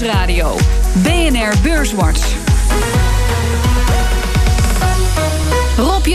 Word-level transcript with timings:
Nieuwsradio. 0.00 0.56
BNR 1.02 1.56
Beurswatch. 1.62 2.45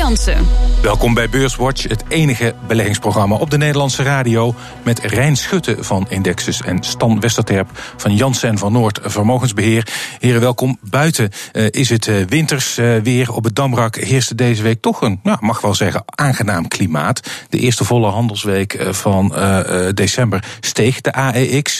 Jansen. 0.01 0.47
Welkom 0.81 1.13
bij 1.13 1.29
Beurswatch, 1.29 1.83
het 1.83 2.03
enige 2.07 2.55
beleggingsprogramma 2.67 3.35
op 3.35 3.49
de 3.49 3.57
Nederlandse 3.57 4.03
radio. 4.03 4.55
Met 4.83 4.99
Rijn 4.99 5.35
Schutte 5.35 5.75
van 5.79 6.05
Indexus 6.09 6.61
en 6.61 6.83
Stan 6.83 7.19
Westerterp 7.19 7.69
van 7.97 8.15
Jansen 8.15 8.49
en 8.49 8.57
van 8.57 8.71
Noord 8.71 8.99
Vermogensbeheer. 9.03 9.87
Heren, 10.19 10.41
welkom. 10.41 10.77
Buiten 10.81 11.29
uh, 11.53 11.67
is 11.69 11.89
het 11.89 12.07
uh, 12.07 12.25
winters 12.27 12.77
uh, 12.77 12.97
weer. 12.97 13.33
Op 13.33 13.43
het 13.43 13.55
Damrak 13.55 13.95
heerste 13.95 14.35
deze 14.35 14.63
week 14.63 14.81
toch 14.81 15.01
een, 15.01 15.19
nou, 15.23 15.37
mag 15.41 15.61
wel 15.61 15.75
zeggen, 15.75 16.03
aangenaam 16.05 16.67
klimaat. 16.67 17.29
De 17.49 17.57
eerste 17.57 17.83
volle 17.83 18.07
handelsweek 18.07 18.87
van 18.89 19.35
december 19.93 20.43
steeg 20.59 21.01
de 21.01 21.13
AEX. 21.13 21.79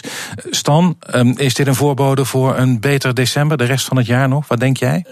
Stan, 0.50 0.98
um, 1.16 1.34
is 1.38 1.54
dit 1.54 1.68
een 1.68 1.76
voorbode 1.76 2.26
voor 2.26 2.58
een 2.58 2.80
beter 2.80 3.14
december, 3.14 3.58
de 3.58 3.64
rest 3.64 3.86
van 3.86 3.98
het 3.98 4.06
jaar 4.06 4.30
nog? 4.30 4.48
Wat 4.48 4.60
denk 4.60 4.78
jij? 4.78 5.06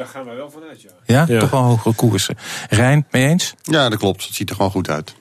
Daar 0.00 0.08
gaan 0.08 0.24
wij 0.24 0.36
wel 0.36 0.50
vanuit, 0.50 0.82
ja. 0.82 0.90
Ja, 1.04 1.24
ja. 1.28 1.40
toch 1.40 1.50
wel 1.50 1.62
hogere 1.62 1.94
koersen. 1.94 2.36
Rijn, 2.70 3.06
mee 3.10 3.28
eens? 3.28 3.54
Ja, 3.62 3.88
dat 3.88 3.98
klopt. 3.98 4.24
Het 4.24 4.34
ziet 4.34 4.50
er 4.50 4.56
gewoon 4.56 4.70
goed 4.70 4.88
uit. 4.88 5.14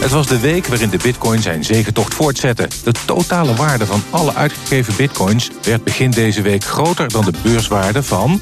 Het 0.00 0.10
was 0.10 0.26
de 0.26 0.40
week 0.40 0.66
waarin 0.66 0.90
de 0.90 0.98
bitcoin 1.02 1.42
zijn 1.42 1.64
zegentocht 1.64 2.14
voortzette. 2.14 2.68
De 2.84 2.92
totale 3.06 3.54
waarde 3.54 3.86
van 3.86 4.02
alle 4.10 4.34
uitgegeven 4.34 4.96
bitcoins 4.96 5.50
werd 5.62 5.84
begin 5.84 6.10
deze 6.10 6.42
week 6.42 6.64
groter 6.64 7.08
dan 7.08 7.24
de 7.24 7.32
beurswaarde 7.42 8.02
van... 8.02 8.40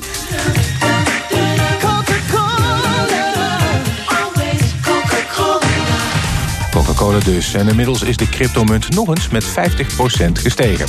Coca-Cola 6.71 7.19
dus. 7.19 7.55
En 7.55 7.69
inmiddels 7.69 8.03
is 8.03 8.17
de 8.17 8.29
cryptomunt 8.29 8.95
nog 8.95 9.09
eens 9.09 9.29
met 9.29 9.45
50% 9.45 9.51
gestegen. 10.33 10.87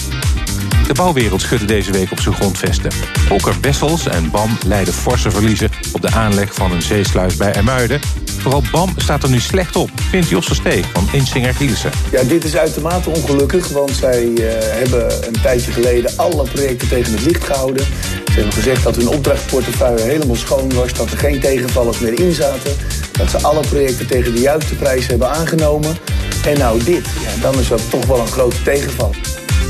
De 0.87 0.93
bouwwereld 0.93 1.41
schudde 1.41 1.65
deze 1.65 1.91
week 1.91 2.11
op 2.11 2.19
zijn 2.19 2.35
grondvesten. 2.35 2.91
Fokker 3.27 3.55
Wessels 3.61 4.07
en 4.07 4.31
BAM 4.31 4.57
leiden 4.65 4.93
forse 4.93 5.31
verliezen 5.31 5.69
op 5.93 6.01
de 6.01 6.11
aanleg 6.11 6.53
van 6.53 6.71
een 6.71 6.81
zeesluis 6.81 7.35
bij 7.35 7.53
Ermuiden. 7.53 7.99
Vooral 8.37 8.63
BAM 8.71 8.93
staat 8.97 9.23
er 9.23 9.29
nu 9.29 9.39
slecht 9.39 9.75
op, 9.75 9.89
vindt 10.09 10.29
Josse 10.29 10.55
Steeg 10.55 10.85
van 10.93 11.07
Insinger 11.11 11.53
Gielissen. 11.53 11.91
Ja, 12.11 12.23
dit 12.23 12.43
is 12.43 12.55
uitermate 12.57 13.09
ongelukkig, 13.09 13.67
want 13.67 13.91
zij 13.91 14.23
uh, 14.23 14.39
hebben 14.59 15.27
een 15.27 15.41
tijdje 15.41 15.71
geleden 15.71 16.11
alle 16.15 16.43
projecten 16.43 16.87
tegen 16.87 17.13
het 17.13 17.25
licht 17.25 17.43
gehouden. 17.43 17.85
Ze 18.25 18.33
hebben 18.33 18.53
gezegd 18.53 18.83
dat 18.83 18.95
hun 18.95 19.07
opdrachtportefeuille 19.07 20.01
helemaal 20.01 20.35
schoon 20.35 20.73
was, 20.73 20.93
dat 20.93 21.11
er 21.11 21.17
geen 21.17 21.39
tegenvallers 21.39 21.99
meer 21.99 22.19
in 22.19 22.31
zaten. 22.31 22.75
Dat 23.11 23.29
ze 23.29 23.41
alle 23.41 23.61
projecten 23.67 24.07
tegen 24.07 24.33
de 24.33 24.41
juiste 24.41 24.75
prijs 24.75 25.07
hebben 25.07 25.29
aangenomen. 25.29 25.97
En 26.45 26.57
nou 26.57 26.83
dit, 26.83 27.05
ja, 27.21 27.41
dan 27.41 27.59
is 27.59 27.67
dat 27.67 27.89
toch 27.89 28.05
wel 28.05 28.19
een 28.19 28.27
grote 28.27 28.63
tegenval. 28.63 29.15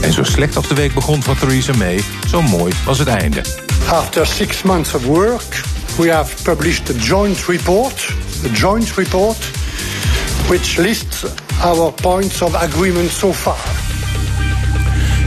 En 0.03 0.13
zo 0.13 0.23
slecht 0.23 0.55
als 0.55 0.67
de 0.67 0.75
week 0.75 0.93
begon 0.93 1.23
voor 1.23 1.37
Theresa 1.37 1.73
May, 1.73 2.03
zo 2.27 2.41
mooi 2.41 2.73
was 2.85 2.99
het 2.99 3.07
einde. 3.07 3.41
After 3.89 4.27
six 4.27 4.61
months 4.61 4.93
of 4.93 5.05
work, 5.05 5.61
we 5.97 6.11
have 6.11 6.43
published 6.43 6.89
a 6.89 6.93
joint 6.93 7.45
report, 7.45 8.13
a 8.45 8.49
joint 8.53 8.93
report, 8.95 9.37
which 10.47 10.77
lists 10.77 11.25
our 11.61 11.91
points 11.91 12.41
of 12.41 12.55
agreement 12.55 13.11
so 13.11 13.33
far. 13.33 13.83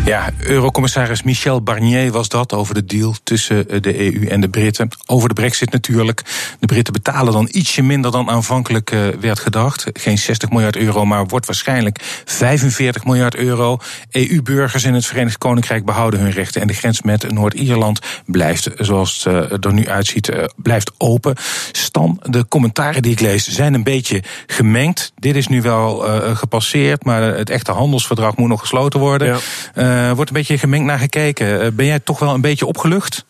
Ja, 0.07 0.31
Eurocommissaris 0.39 1.23
Michel 1.23 1.63
Barnier 1.63 2.13
was 2.13 2.29
dat 2.29 2.53
over 2.53 2.75
de 2.75 2.85
deal 2.85 3.15
tussen 3.23 3.83
de 3.83 4.01
EU 4.01 4.27
en 4.27 4.41
de 4.41 4.49
Britten. 4.49 4.89
Over 5.07 5.29
de 5.29 5.35
brexit 5.35 5.73
natuurlijk. 5.73 6.23
De 6.61 6.67
Britten 6.67 6.93
betalen 6.93 7.33
dan 7.33 7.49
ietsje 7.51 7.83
minder 7.83 8.11
dan 8.11 8.31
aanvankelijk 8.31 8.95
werd 9.21 9.39
gedacht. 9.39 9.87
Geen 9.93 10.19
60 10.19 10.51
miljard 10.51 10.77
euro, 10.77 11.05
maar 11.05 11.27
wordt 11.27 11.47
waarschijnlijk 11.47 11.99
45 12.25 13.05
miljard 13.05 13.35
euro. 13.37 13.79
EU-burgers 14.11 14.85
in 14.85 14.95
het 14.95 15.07
Verenigd 15.07 15.39
Koninkrijk 15.39 15.85
behouden 15.85 16.21
hun 16.21 16.31
rechten. 16.31 16.61
En 16.61 16.67
de 16.67 16.75
grens 16.75 17.03
met 17.03 17.33
Noord-Ierland 17.33 18.01
blijft, 18.27 18.71
zoals 18.77 19.27
het 19.29 19.65
er 19.65 19.73
nu 19.73 19.89
uitziet, 19.89 20.31
blijft 20.57 20.91
open. 20.99 21.37
Stan, 21.73 22.21
de 22.23 22.49
commentaren 22.49 23.03
die 23.03 23.13
ik 23.13 23.21
lees 23.21 23.49
zijn 23.49 23.75
een 23.75 23.85
beetje 23.85 24.23
gemengd. 24.47 25.13
Dit 25.17 25.37
is 25.37 25.47
nu 25.47 25.63
wel 25.63 25.99
gepasseerd, 26.35 27.05
maar 27.05 27.23
het 27.23 27.51
echte 27.51 27.73
handelsverdrag 27.73 28.37
moet 28.37 28.49
nog 28.49 28.61
gesloten 28.61 29.01
worden. 29.01 29.29
Ja. 29.75 29.95
Uh, 29.97 30.13
wordt 30.13 30.31
een 30.31 30.37
beetje 30.37 30.59
gemengd 30.59 30.87
naar 30.87 30.99
gekeken. 30.99 31.65
Uh, 31.65 31.71
ben 31.73 31.87
jij 31.87 32.01
toch 32.01 32.19
wel 32.19 32.35
een 32.35 32.41
beetje 32.41 32.67
opgelucht? 32.67 33.25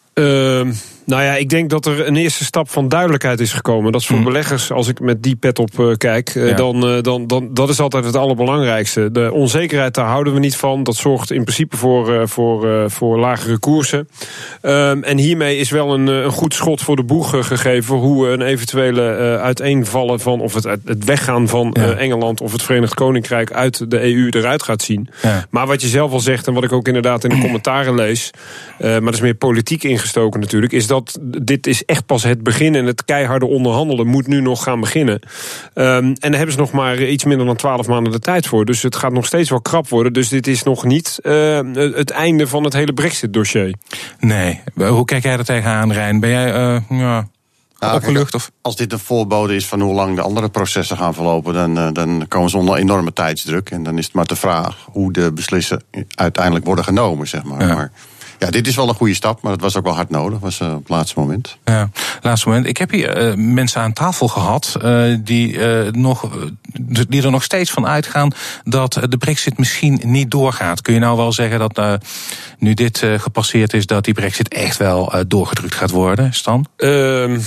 Nou 1.06 1.22
ja, 1.22 1.34
ik 1.34 1.48
denk 1.48 1.70
dat 1.70 1.86
er 1.86 2.06
een 2.06 2.16
eerste 2.16 2.44
stap 2.44 2.70
van 2.70 2.88
duidelijkheid 2.88 3.40
is 3.40 3.52
gekomen. 3.52 3.92
Dat 3.92 4.00
is 4.00 4.06
voor 4.06 4.18
mm. 4.18 4.24
beleggers, 4.24 4.72
als 4.72 4.88
ik 4.88 5.00
met 5.00 5.22
die 5.22 5.36
pet 5.36 5.58
op 5.58 5.78
uh, 5.78 5.94
kijk, 5.96 6.34
uh, 6.34 6.48
ja. 6.48 6.54
dan, 6.54 6.90
uh, 6.90 7.02
dan, 7.02 7.26
dan 7.26 7.48
dat 7.54 7.68
is 7.68 7.80
altijd 7.80 8.04
het 8.04 8.16
allerbelangrijkste. 8.16 9.10
De 9.10 9.32
onzekerheid, 9.32 9.94
daar 9.94 10.06
houden 10.06 10.32
we 10.32 10.38
niet 10.38 10.56
van. 10.56 10.82
Dat 10.82 10.96
zorgt 10.96 11.30
in 11.30 11.42
principe 11.42 11.76
voor, 11.76 12.28
voor, 12.28 12.90
voor 12.90 13.18
lagere 13.18 13.58
koersen. 13.58 14.08
Um, 14.62 15.02
en 15.02 15.18
hiermee 15.18 15.58
is 15.58 15.70
wel 15.70 15.94
een, 15.94 16.06
een 16.06 16.30
goed 16.30 16.54
schot 16.54 16.82
voor 16.82 16.96
de 16.96 17.04
boeg 17.04 17.46
gegeven 17.46 17.96
hoe 17.96 18.28
een 18.28 18.42
eventuele 18.42 19.38
uiteenvallen 19.42 20.20
van, 20.20 20.40
of 20.40 20.54
het, 20.54 20.64
het 20.64 21.04
weggaan 21.04 21.48
van 21.48 21.70
ja. 21.72 21.92
Engeland 21.92 22.40
of 22.40 22.52
het 22.52 22.62
Verenigd 22.62 22.94
Koninkrijk 22.94 23.52
uit 23.52 23.90
de 23.90 24.02
EU 24.02 24.28
eruit 24.28 24.62
gaat 24.62 24.82
zien. 24.82 25.08
Ja. 25.22 25.46
Maar 25.50 25.66
wat 25.66 25.82
je 25.82 25.88
zelf 25.88 26.12
al 26.12 26.20
zegt 26.20 26.46
en 26.46 26.54
wat 26.54 26.64
ik 26.64 26.72
ook 26.72 26.86
inderdaad 26.86 27.24
in 27.24 27.30
de 27.30 27.40
commentaren 27.46 27.94
lees, 27.94 28.30
maar 28.78 29.00
dat 29.00 29.14
is 29.14 29.20
meer 29.20 29.34
politiek 29.34 29.82
ingestoken 29.82 30.40
natuurlijk, 30.40 30.72
is 30.72 30.86
dat 30.86 30.95
dat 30.96 31.18
dit 31.42 31.66
is 31.66 31.84
echt 31.84 32.06
pas 32.06 32.22
het 32.22 32.42
begin 32.42 32.74
en 32.74 32.86
het 32.86 33.04
keiharde 33.04 33.46
onderhandelen 33.46 34.06
moet 34.06 34.26
nu 34.26 34.40
nog 34.40 34.62
gaan 34.62 34.80
beginnen. 34.80 35.20
Um, 35.74 36.04
en 36.04 36.14
daar 36.20 36.34
hebben 36.34 36.52
ze 36.52 36.58
nog 36.58 36.72
maar 36.72 37.02
iets 37.02 37.24
minder 37.24 37.46
dan 37.46 37.56
twaalf 37.56 37.86
maanden 37.86 38.12
de 38.12 38.18
tijd 38.18 38.46
voor. 38.46 38.64
Dus 38.64 38.82
het 38.82 38.96
gaat 38.96 39.12
nog 39.12 39.26
steeds 39.26 39.50
wel 39.50 39.60
krap 39.60 39.88
worden. 39.88 40.12
Dus 40.12 40.28
dit 40.28 40.46
is 40.46 40.62
nog 40.62 40.84
niet 40.84 41.18
uh, 41.22 41.60
het 41.74 42.10
einde 42.10 42.46
van 42.46 42.64
het 42.64 42.72
hele 42.72 42.92
Brexit-dossier. 42.92 43.74
Nee. 44.20 44.60
Hoe 44.74 45.04
kijk 45.04 45.22
jij 45.22 45.32
er 45.32 45.44
tegenaan, 45.44 45.92
Rijn? 45.92 46.20
Ben 46.20 46.30
jij 46.30 46.54
uh, 46.54 46.80
ja, 46.88 47.28
nou, 47.78 47.94
opgelucht? 47.94 48.34
Of? 48.34 48.50
Als 48.62 48.76
dit 48.76 48.92
een 48.92 48.98
voorbode 48.98 49.54
is 49.54 49.66
van 49.66 49.80
hoe 49.80 49.94
lang 49.94 50.16
de 50.16 50.22
andere 50.22 50.48
processen 50.48 50.96
gaan 50.96 51.14
verlopen, 51.14 51.54
dan, 51.54 51.78
uh, 51.78 51.88
dan 51.92 52.24
komen 52.28 52.50
ze 52.50 52.56
onder 52.56 52.76
enorme 52.76 53.12
tijdsdruk. 53.12 53.70
En 53.70 53.82
dan 53.82 53.98
is 53.98 54.04
het 54.04 54.14
maar 54.14 54.26
de 54.26 54.36
vraag 54.36 54.86
hoe 54.90 55.12
de 55.12 55.32
beslissen 55.32 55.82
uiteindelijk 56.14 56.64
worden 56.64 56.84
genomen, 56.84 57.28
zeg 57.28 57.42
maar. 57.42 57.66
Ja. 57.66 57.74
maar 57.74 57.92
ja, 58.38 58.50
dit 58.50 58.66
is 58.66 58.76
wel 58.76 58.88
een 58.88 58.94
goede 58.94 59.14
stap, 59.14 59.42
maar 59.42 59.52
dat 59.52 59.60
was 59.60 59.76
ook 59.76 59.84
wel 59.84 59.94
hard 59.94 60.10
nodig. 60.10 60.38
was 60.38 60.60
uh, 60.60 60.72
op 60.72 60.78
het 60.78 60.88
laatste 60.88 61.20
moment. 61.20 61.58
Ja, 61.64 61.91
laatste 62.22 62.48
moment. 62.48 62.66
Ik 62.66 62.76
heb 62.76 62.91
hier 62.91 63.28
uh, 63.28 63.34
mensen 63.34 63.80
aan 63.80 63.92
tafel 63.92 64.28
gehad 64.28 64.76
uh, 64.82 65.16
die, 65.20 65.58
nog, 65.91 66.28
die 67.08 67.22
er 67.22 67.30
nog 67.30 67.42
steeds 67.42 67.70
van 67.70 67.86
uitgaan 67.86 68.32
dat 68.64 69.00
de 69.08 69.16
brexit 69.16 69.58
misschien 69.58 70.00
niet 70.04 70.30
doorgaat. 70.30 70.82
Kun 70.82 70.94
je 70.94 71.00
nou 71.00 71.16
wel 71.16 71.32
zeggen 71.32 71.58
dat 71.58 72.04
nu 72.58 72.74
dit 72.74 73.02
gepasseerd 73.16 73.72
is, 73.72 73.86
dat 73.86 74.04
die 74.04 74.14
brexit 74.14 74.48
echt 74.48 74.76
wel 74.76 75.12
doorgedrukt 75.28 75.74
gaat 75.74 75.91
worden, 75.91 76.34
Stan? 76.34 76.66
Ehm, 76.76 77.38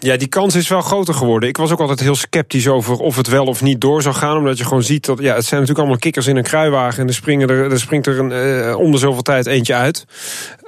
ja, 0.00 0.16
die 0.16 0.28
kans 0.28 0.54
is 0.54 0.68
wel 0.68 0.80
groter 0.80 1.14
geworden. 1.14 1.48
Ik 1.48 1.56
was 1.56 1.72
ook 1.72 1.80
altijd 1.80 2.00
heel 2.00 2.14
sceptisch 2.14 2.68
over 2.68 2.96
of 2.96 3.16
het 3.16 3.28
wel 3.28 3.46
of 3.46 3.62
niet 3.62 3.80
door 3.80 4.02
zou 4.02 4.14
gaan. 4.14 4.36
Omdat 4.36 4.58
je 4.58 4.64
gewoon 4.64 4.82
ziet 4.82 5.06
dat 5.06 5.18
ja, 5.18 5.34
het 5.34 5.44
zijn 5.44 5.60
natuurlijk 5.60 5.78
allemaal 5.78 5.98
kikkers 5.98 6.26
in 6.26 6.36
een 6.36 6.42
kruiwagen. 6.42 7.00
En 7.02 7.08
er, 7.08 7.14
springen 7.14 7.48
er, 7.48 7.72
er 7.72 7.80
springt 7.80 8.06
er 8.06 8.18
een, 8.18 8.90
de 8.90 8.98
zoveel 8.98 9.22
tijd 9.22 9.46
eentje 9.46 9.74
uit. 9.74 10.04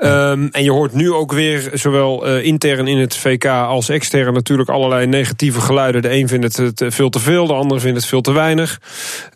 Um, 0.02 0.48
en 0.52 0.64
je 0.64 0.70
hoort 0.70 0.92
nu 0.92 1.12
ook 1.12 1.32
weer, 1.32 1.70
zowel 1.72 2.28
uh, 2.28 2.44
intern 2.44 2.86
in 2.86 2.98
het 2.98 3.16
VK 3.16 3.44
als 3.44 3.88
extern, 3.88 4.34
natuurlijk 4.34 4.68
allerlei 4.68 5.06
negatieve 5.06 5.60
geluiden. 5.60 6.02
De 6.02 6.10
een 6.10 6.28
vindt 6.28 6.56
het 6.56 6.84
veel 6.88 7.10
te 7.10 7.18
veel, 7.18 7.46
de 7.46 7.52
ander 7.52 7.80
vindt 7.80 7.96
het 7.96 8.06
veel 8.06 8.20
te 8.20 8.32
weinig. 8.32 8.80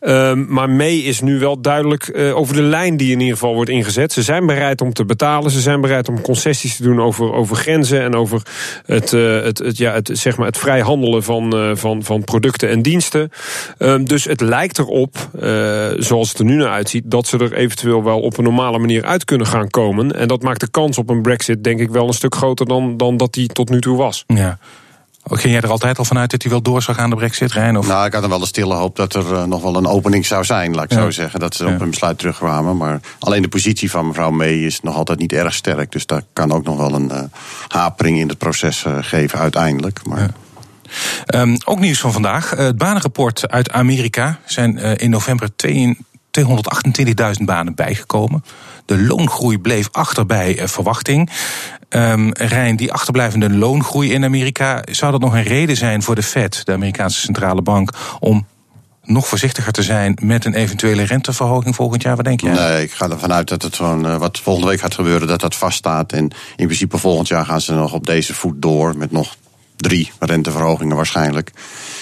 Um, 0.01 0.47
maar 0.49 0.71
mee 0.71 1.03
is 1.03 1.21
nu 1.21 1.39
wel 1.39 1.61
duidelijk 1.61 2.19
over 2.35 2.55
de 2.55 2.63
lijn 2.63 2.97
die 2.97 3.13
in 3.13 3.21
ieder 3.21 3.35
geval 3.35 3.55
wordt 3.55 3.71
ingezet. 3.71 4.13
Ze 4.13 4.23
zijn 4.23 4.47
bereid 4.47 4.81
om 4.81 4.93
te 4.93 5.05
betalen. 5.05 5.51
Ze 5.51 5.61
zijn 5.61 5.81
bereid 5.81 6.09
om 6.09 6.21
concessies 6.21 6.77
te 6.77 6.83
doen 6.83 7.01
over, 7.01 7.33
over 7.33 7.57
grenzen 7.57 8.03
en 8.03 8.15
over 8.15 8.43
het, 8.87 9.11
het, 9.11 9.59
het 9.59 9.77
ja, 9.85 9.93
het, 9.93 10.11
zeg 10.13 10.37
maar 10.37 10.47
het 10.47 10.59
vrij 10.59 10.81
handelen 10.81 11.23
van, 11.23 11.57
uh, 11.57 11.77
van, 11.77 12.03
van 12.03 12.25
producten 12.25 12.69
en 12.69 12.83
diensten. 12.83 13.31
Um, 13.79 14.05
dus 14.05 14.25
het 14.25 14.41
lijkt 14.41 14.79
erop, 14.79 15.17
uh, 15.35 15.87
zoals 15.97 16.29
het 16.29 16.39
er 16.39 16.45
nu 16.45 16.57
naar 16.57 16.69
uitziet, 16.71 17.03
dat 17.07 17.27
ze 17.27 17.39
er 17.39 17.53
eventueel 17.53 18.05
wel 18.05 18.21
op 18.21 18.39
een 18.39 18.45
normale 18.45 18.79
manier 18.79 19.05
uit 19.05 19.25
kunnen 19.25 19.47
gaan 19.47 19.71
komen. 19.71 20.13
En 20.13 20.29
dat 20.29 20.43
maakt 20.43 20.61
de 20.61 20.71
kans 20.71 20.99
op 20.99 21.11
een 21.11 21.23
brexit 21.23 21.65
denk 21.65 21.81
ik 21.81 21.91
wel 21.91 22.07
een 22.07 22.15
stuk 22.15 22.35
groter 22.35 22.67
dan, 22.67 22.97
dan 22.97 23.17
dat 23.17 23.33
die 23.33 23.49
tot 23.49 23.71
nu 23.71 23.81
toe 23.81 23.97
was. 23.97 24.25
Ja. 24.27 24.59
Ging 25.27 25.53
jij 25.53 25.63
er 25.63 25.71
altijd 25.71 25.99
al 25.99 26.05
vanuit 26.05 26.31
dat 26.31 26.43
hij 26.43 26.51
wel 26.51 26.63
door 26.63 26.83
zou 26.83 26.97
gaan, 26.97 27.11
de 27.11 27.17
brexit, 27.17 27.53
Rijn? 27.53 27.79
Of? 27.79 27.87
Nou, 27.87 28.07
ik 28.07 28.13
had 28.13 28.21
dan 28.21 28.31
wel 28.31 28.39
de 28.39 28.47
stille 28.47 28.75
hoop 28.75 28.97
dat 28.97 29.15
er 29.15 29.33
uh, 29.33 29.45
nog 29.45 29.63
wel 29.63 29.77
een 29.77 29.87
opening 29.87 30.27
zou 30.27 30.45
zijn, 30.45 30.75
laat 30.75 30.85
ik 30.85 30.93
ja. 30.93 31.03
zo 31.03 31.11
zeggen. 31.11 31.41
Dat 31.41 31.55
ze 31.55 31.65
ja. 31.65 31.75
op 31.75 31.81
een 31.81 31.91
besluit 31.91 32.19
terugkwamen. 32.19 32.77
Maar 32.77 33.01
alleen 33.19 33.43
de 33.43 33.49
positie 33.49 33.91
van 33.91 34.07
mevrouw 34.07 34.31
May 34.31 34.65
is 34.65 34.81
nog 34.81 34.97
altijd 34.97 35.19
niet 35.19 35.33
erg 35.33 35.55
sterk. 35.55 35.93
Dus 35.93 36.07
daar 36.07 36.23
kan 36.33 36.53
ook 36.53 36.65
nog 36.65 36.77
wel 36.77 36.95
een 36.95 37.11
uh, 37.13 37.21
hapering 37.69 38.19
in 38.19 38.29
het 38.29 38.39
proces 38.39 38.85
uh, 38.85 38.97
geven 39.01 39.39
uiteindelijk. 39.39 40.07
Maar... 40.07 40.31
Ja. 41.27 41.41
Um, 41.41 41.57
ook 41.65 41.79
nieuws 41.79 42.01
van 42.01 42.13
vandaag. 42.13 42.51
Het 42.51 42.79
banenrapport 42.79 43.49
uit 43.49 43.71
Amerika 43.71 44.39
zijn 44.45 44.79
in 44.79 45.11
november 45.11 45.49
228.000 46.41 47.45
banen 47.45 47.75
bijgekomen. 47.75 48.45
De 48.87 49.03
loongroei 49.03 49.59
bleef 49.59 49.89
achter 49.93 50.27
bij 50.27 50.69
verwachting. 50.69 51.31
Um, 51.89 52.33
Rijn, 52.33 52.77
die 52.77 52.93
achterblijvende 52.93 53.51
loongroei 53.51 54.13
in 54.13 54.25
Amerika, 54.25 54.83
zou 54.91 55.13
dat 55.13 55.21
nog 55.21 55.35
een 55.35 55.43
reden 55.43 55.77
zijn 55.77 56.03
voor 56.03 56.15
de 56.15 56.23
Fed, 56.23 56.61
de 56.65 56.73
Amerikaanse 56.73 57.21
centrale 57.21 57.63
bank, 57.63 57.91
om 58.21 58.47
nog 59.03 59.27
voorzichtiger 59.27 59.73
te 59.73 59.83
zijn 59.83 60.19
met 60.23 60.45
een 60.45 60.55
eventuele 60.55 61.03
renteverhoging 61.03 61.75
volgend 61.75 62.03
jaar? 62.03 62.17
Wat 62.17 62.25
denk 62.25 62.41
jij? 62.41 62.53
Nee, 62.53 62.83
ik 62.83 62.93
ga 62.93 63.09
ervan 63.09 63.33
uit 63.33 63.49
dat 63.49 63.63
het 63.63 63.77
gewoon, 63.77 64.07
uh, 64.07 64.17
wat 64.17 64.39
volgende 64.39 64.69
week 64.69 64.81
gaat 64.81 64.95
gebeuren, 64.95 65.29
dat 65.29 65.41
dat 65.41 65.55
vaststaat. 65.55 66.13
En 66.13 66.31
in 66.57 66.67
principe 66.67 66.99
volgend 66.99 67.29
jaar 67.29 67.45
gaan 67.45 67.61
ze 67.61 67.75
nog 67.75 67.93
op 67.93 68.07
deze 68.07 68.35
voet 68.35 68.63
door 68.63 68.97
met 68.97 69.11
nog 69.11 69.37
drie 69.85 70.13
renteverhogingen 70.19 70.97
waarschijnlijk. 70.97 71.51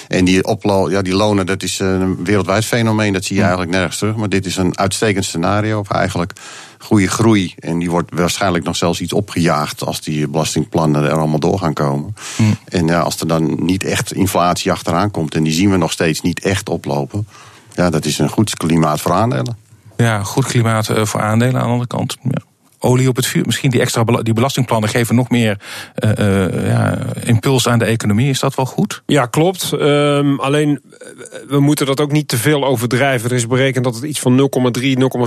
En 0.09 0.25
die, 0.25 0.45
oplo 0.45 0.91
ja, 0.91 1.03
die 1.03 1.15
lonen, 1.15 1.47
dat 1.47 1.63
is 1.63 1.79
een 1.79 2.25
wereldwijd 2.25 2.65
fenomeen. 2.65 3.13
Dat 3.13 3.25
zie 3.25 3.37
je 3.37 3.43
eigenlijk 3.43 3.71
nergens 3.71 3.99
terug. 3.99 4.17
Maar 4.17 4.29
dit 4.29 4.47
is 4.47 4.57
een 4.57 4.79
uitstekend 4.79 5.25
scenario. 5.25 5.79
Of 5.79 5.91
eigenlijk 5.91 6.33
goede 6.79 7.09
groei. 7.09 7.55
En 7.59 7.79
die 7.79 7.91
wordt 7.91 8.11
waarschijnlijk 8.15 8.65
nog 8.65 8.77
zelfs 8.77 9.01
iets 9.01 9.13
opgejaagd 9.13 9.85
als 9.85 10.01
die 10.01 10.29
belastingplannen 10.29 11.05
er 11.05 11.19
allemaal 11.19 11.39
door 11.39 11.59
gaan 11.59 11.73
komen. 11.73 12.15
Hmm. 12.37 12.57
En 12.65 12.87
ja, 12.87 13.01
als 13.01 13.21
er 13.21 13.29
dan 13.29 13.65
niet 13.65 13.85
echt 13.85 14.13
inflatie 14.13 14.73
achteraan 14.73 15.11
komt, 15.11 15.35
en 15.35 15.43
die 15.43 15.53
zien 15.53 15.71
we 15.71 15.77
nog 15.77 15.93
steeds 15.93 16.21
niet 16.21 16.41
echt 16.41 16.69
oplopen. 16.69 17.29
Ja, 17.75 17.91
dat 17.91 18.05
is 18.05 18.19
een 18.19 18.29
goed 18.29 18.57
klimaat 18.57 19.01
voor 19.01 19.13
aandelen. 19.13 19.57
Ja, 19.97 20.23
goed 20.23 20.47
klimaat 20.47 20.89
eh, 20.89 21.05
voor 21.05 21.21
aandelen 21.21 21.55
aan 21.55 21.67
de 21.67 21.73
andere 21.73 21.87
kant. 21.87 22.17
Ja 22.23 22.51
olie 22.83 23.09
op 23.09 23.17
het 23.17 23.27
vuur. 23.27 23.43
Misschien 23.47 23.71
die 23.71 23.81
extra 23.81 24.05
die 24.05 24.35
belastingplannen 24.35 24.89
geven 24.89 25.15
nog 25.15 25.31
meer 25.31 25.61
uh, 26.05 26.11
uh, 26.19 26.67
ja, 26.67 26.99
impuls 27.25 27.69
aan 27.69 27.79
de 27.79 27.85
economie. 27.85 28.29
Is 28.29 28.41
dat 28.41 28.55
wel 28.55 28.67
goed? 28.67 29.03
Ja, 29.07 29.27
klopt. 29.27 29.73
Um, 29.73 30.41
alleen 30.41 30.81
we 31.49 31.61
moeten 31.61 31.87
dat 31.87 32.01
ook 32.01 32.13
niet 32.13 32.29
te 32.29 32.37
veel 32.37 32.65
overdrijven. 32.65 33.31
Er 33.31 33.37
is 33.37 33.47
berekend 33.47 33.85
dat 33.85 33.95
het 33.95 34.05
iets 34.05 34.21
van 34.21 34.51
0,3, 34.81 34.85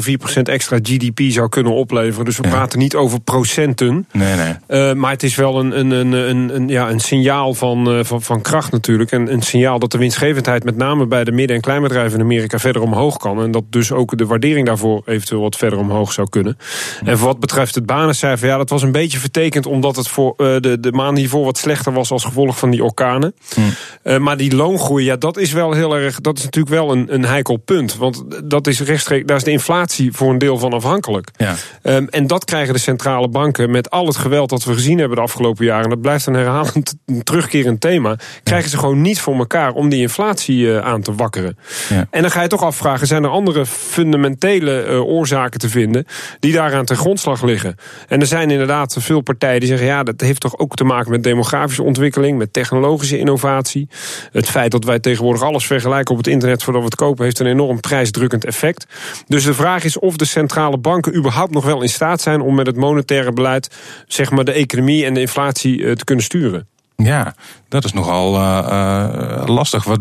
0,4 0.07 0.13
procent 0.17 0.49
extra 0.49 0.77
GDP 0.81 1.19
zou 1.31 1.49
kunnen 1.49 1.73
opleveren. 1.73 2.25
Dus 2.25 2.37
we 2.37 2.47
praten 2.47 2.79
niet 2.79 2.95
over 2.95 3.19
procenten. 3.19 4.07
Nee, 4.11 4.35
nee. 4.35 4.53
Uh, 4.89 4.93
maar 4.93 5.11
het 5.11 5.23
is 5.23 5.35
wel 5.35 5.59
een, 5.59 5.79
een, 5.79 5.91
een, 5.91 6.11
een, 6.11 6.55
een, 6.55 6.67
ja, 6.67 6.89
een 6.89 6.99
signaal 6.99 7.53
van, 7.53 8.05
van, 8.05 8.21
van 8.21 8.41
kracht 8.41 8.71
natuurlijk. 8.71 9.11
En 9.11 9.33
een 9.33 9.41
signaal 9.41 9.79
dat 9.79 9.91
de 9.91 9.97
winstgevendheid 9.97 10.63
met 10.63 10.77
name 10.77 11.05
bij 11.05 11.23
de 11.23 11.31
midden- 11.31 11.55
en 11.55 11.61
kleinbedrijven 11.61 12.19
in 12.19 12.25
Amerika 12.25 12.59
verder 12.59 12.81
omhoog 12.81 13.17
kan. 13.17 13.41
En 13.41 13.51
dat 13.51 13.63
dus 13.69 13.91
ook 13.91 14.17
de 14.17 14.25
waardering 14.25 14.65
daarvoor 14.65 15.01
eventueel 15.05 15.41
wat 15.41 15.55
verder 15.55 15.79
omhoog 15.79 16.13
zou 16.13 16.29
kunnen. 16.29 16.57
En 17.03 17.17
voor 17.17 17.27
wat 17.27 17.39
betreft 17.45 17.75
het 17.75 17.85
banencijfer, 17.85 18.47
ja, 18.47 18.57
dat 18.57 18.69
was 18.69 18.81
een 18.81 18.91
beetje 18.91 19.19
vertekend 19.19 19.65
omdat 19.65 19.95
het 19.95 20.07
voor 20.07 20.33
uh, 20.37 20.55
de, 20.59 20.79
de 20.79 20.91
maanden 20.91 21.17
hiervoor 21.17 21.45
wat 21.45 21.57
slechter 21.57 21.93
was 21.93 22.11
als 22.11 22.23
gevolg 22.23 22.57
van 22.57 22.69
die 22.69 22.83
orkanen. 22.83 23.35
Hmm. 23.53 23.69
Uh, 24.03 24.17
maar 24.17 24.37
die 24.37 24.55
loongroei, 24.55 25.05
ja, 25.05 25.15
dat 25.15 25.37
is 25.37 25.51
wel 25.51 25.73
heel 25.73 25.95
erg, 25.95 26.21
dat 26.21 26.37
is 26.37 26.43
natuurlijk 26.43 26.75
wel 26.75 26.91
een, 26.91 27.13
een 27.13 27.25
heikel 27.25 27.57
punt. 27.57 27.97
Want 27.97 28.23
dat 28.43 28.67
is 28.67 28.81
rechtstreeks, 28.81 29.25
daar 29.25 29.37
is 29.37 29.43
de 29.43 29.51
inflatie 29.51 30.11
voor 30.11 30.29
een 30.29 30.37
deel 30.37 30.57
van 30.57 30.73
afhankelijk. 30.73 31.29
Ja. 31.37 31.55
Um, 31.83 32.07
en 32.09 32.27
dat 32.27 32.45
krijgen 32.45 32.73
de 32.73 32.79
centrale 32.79 33.29
banken 33.29 33.71
met 33.71 33.89
al 33.89 34.05
het 34.05 34.17
geweld 34.17 34.49
dat 34.49 34.63
we 34.63 34.73
gezien 34.73 34.97
hebben 34.99 35.17
de 35.17 35.23
afgelopen 35.23 35.65
jaren. 35.65 35.83
En 35.83 35.89
dat 35.89 36.01
blijft 36.01 36.25
een 36.25 36.33
herhalend 36.33 36.93
een 37.05 37.23
terugkerend 37.23 37.81
thema. 37.81 38.15
Krijgen 38.43 38.69
ze 38.69 38.77
gewoon 38.77 39.01
niet 39.01 39.19
voor 39.19 39.37
elkaar 39.37 39.71
om 39.71 39.89
die 39.89 40.01
inflatie 40.01 40.57
uh, 40.57 40.79
aan 40.79 41.01
te 41.01 41.15
wakkeren. 41.15 41.57
Ja. 41.89 42.07
En 42.09 42.21
dan 42.21 42.31
ga 42.31 42.41
je 42.41 42.47
toch 42.47 42.63
afvragen, 42.63 43.07
zijn 43.07 43.23
er 43.23 43.29
andere 43.29 43.65
fundamentele 43.65 45.03
oorzaken 45.03 45.59
te 45.59 45.69
vinden 45.69 46.05
die 46.39 46.53
daaraan 46.53 46.85
ten 46.85 46.97
grondslag 46.97 47.34
liggen. 47.41 47.75
En 48.07 48.19
er 48.19 48.27
zijn 48.27 48.51
inderdaad 48.51 48.95
veel 48.99 49.21
partijen 49.21 49.59
die 49.59 49.69
zeggen... 49.69 49.87
ja, 49.87 50.03
dat 50.03 50.21
heeft 50.21 50.41
toch 50.41 50.57
ook 50.57 50.75
te 50.75 50.83
maken 50.83 51.11
met 51.11 51.23
demografische 51.23 51.83
ontwikkeling... 51.83 52.37
met 52.37 52.53
technologische 52.53 53.17
innovatie. 53.17 53.87
Het 54.31 54.49
feit 54.49 54.71
dat 54.71 54.83
wij 54.83 54.99
tegenwoordig 54.99 55.41
alles 55.41 55.65
vergelijken 55.65 56.11
op 56.11 56.17
het 56.17 56.27
internet... 56.27 56.63
voordat 56.63 56.81
we 56.81 56.87
het 56.87 56.97
kopen, 56.97 57.23
heeft 57.23 57.39
een 57.39 57.45
enorm 57.45 57.79
prijsdrukkend 57.79 58.45
effect. 58.45 58.85
Dus 59.27 59.43
de 59.43 59.53
vraag 59.53 59.83
is 59.83 59.99
of 59.99 60.15
de 60.15 60.25
centrale 60.25 60.77
banken 60.77 61.15
überhaupt 61.15 61.53
nog 61.53 61.65
wel 61.65 61.81
in 61.81 61.89
staat 61.89 62.21
zijn... 62.21 62.41
om 62.41 62.55
met 62.55 62.67
het 62.67 62.75
monetaire 62.75 63.31
beleid 63.31 63.75
zeg 64.07 64.31
maar, 64.31 64.45
de 64.45 64.51
economie 64.51 65.05
en 65.05 65.13
de 65.13 65.19
inflatie 65.19 65.85
eh, 65.85 65.91
te 65.91 66.03
kunnen 66.03 66.23
sturen. 66.25 66.67
Ja, 66.95 67.35
dat 67.69 67.85
is 67.85 67.93
nogal 67.93 68.35
uh, 68.35 68.67
uh, 68.69 69.43
lastig. 69.45 69.83
Wat, 69.83 69.99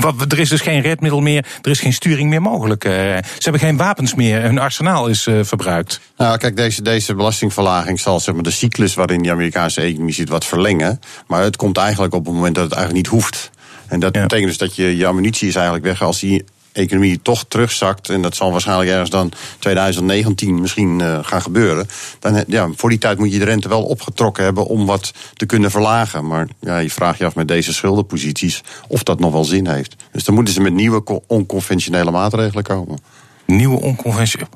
wat, 0.00 0.32
er 0.32 0.38
is 0.38 0.48
dus 0.48 0.60
geen 0.60 0.80
redmiddel 0.80 1.20
meer, 1.20 1.46
er 1.62 1.70
is 1.70 1.80
geen 1.80 1.92
sturing 1.92 2.28
meer 2.28 2.42
mogelijk. 2.42 2.84
Uh, 2.84 2.92
ze 2.92 3.22
hebben 3.38 3.60
geen 3.60 3.76
wapens 3.76 4.14
meer, 4.14 4.42
hun 4.42 4.58
arsenaal 4.58 5.06
is 5.06 5.28
verbruikt. 5.42 6.00
Nou, 6.16 6.38
kijk, 6.38 6.56
deze, 6.56 6.82
deze 6.82 7.14
belastingverlaging 7.14 8.00
zal 8.00 8.20
zeg 8.20 8.34
maar, 8.34 8.42
de 8.42 8.50
cyclus 8.50 8.94
waarin 8.94 9.22
de 9.22 9.30
Amerikaanse 9.30 9.80
economie 9.80 10.14
zit 10.14 10.28
wat 10.28 10.44
verlengen. 10.44 11.00
Maar 11.26 11.42
het 11.42 11.56
komt 11.56 11.76
eigenlijk 11.76 12.14
op 12.14 12.24
het 12.24 12.34
moment 12.34 12.54
dat 12.54 12.64
het 12.64 12.72
eigenlijk 12.72 13.04
niet 13.04 13.14
hoeft. 13.14 13.50
En 13.86 14.00
dat 14.00 14.12
betekent 14.12 14.48
dus 14.48 14.58
dat 14.58 14.76
je, 14.76 14.96
je 14.96 15.06
ammunitie 15.06 15.48
is 15.48 15.54
eigenlijk 15.54 15.84
weg 15.84 16.02
als 16.02 16.20
die 16.20 16.44
economie 16.76 17.22
toch 17.22 17.44
terugzakt, 17.48 18.08
en 18.08 18.22
dat 18.22 18.36
zal 18.36 18.50
waarschijnlijk 18.50 18.90
ergens 18.90 19.10
dan 19.10 19.32
2019 19.58 20.60
misschien 20.60 21.00
uh, 21.00 21.18
gaan 21.22 21.42
gebeuren, 21.42 21.88
dan 22.18 22.44
ja, 22.46 22.68
voor 22.76 22.88
die 22.90 22.98
tijd 22.98 23.18
moet 23.18 23.32
je 23.32 23.38
de 23.38 23.44
rente 23.44 23.68
wel 23.68 23.82
opgetrokken 23.82 24.44
hebben 24.44 24.66
om 24.66 24.86
wat 24.86 25.12
te 25.34 25.46
kunnen 25.46 25.70
verlagen. 25.70 26.26
Maar 26.26 26.48
ja, 26.60 26.78
je 26.78 26.90
vraagt 26.90 27.18
je 27.18 27.24
af 27.24 27.34
met 27.34 27.48
deze 27.48 27.72
schuldenposities 27.72 28.62
of 28.88 29.02
dat 29.02 29.20
nog 29.20 29.32
wel 29.32 29.44
zin 29.44 29.68
heeft. 29.68 29.96
Dus 30.12 30.24
dan 30.24 30.34
moeten 30.34 30.54
ze 30.54 30.60
met 30.60 30.72
nieuwe 30.72 31.22
onconventionele 31.26 32.10
maatregelen 32.10 32.64
komen. 32.64 32.98
Nieuwe 33.46 33.80
onconventionele 33.80 34.48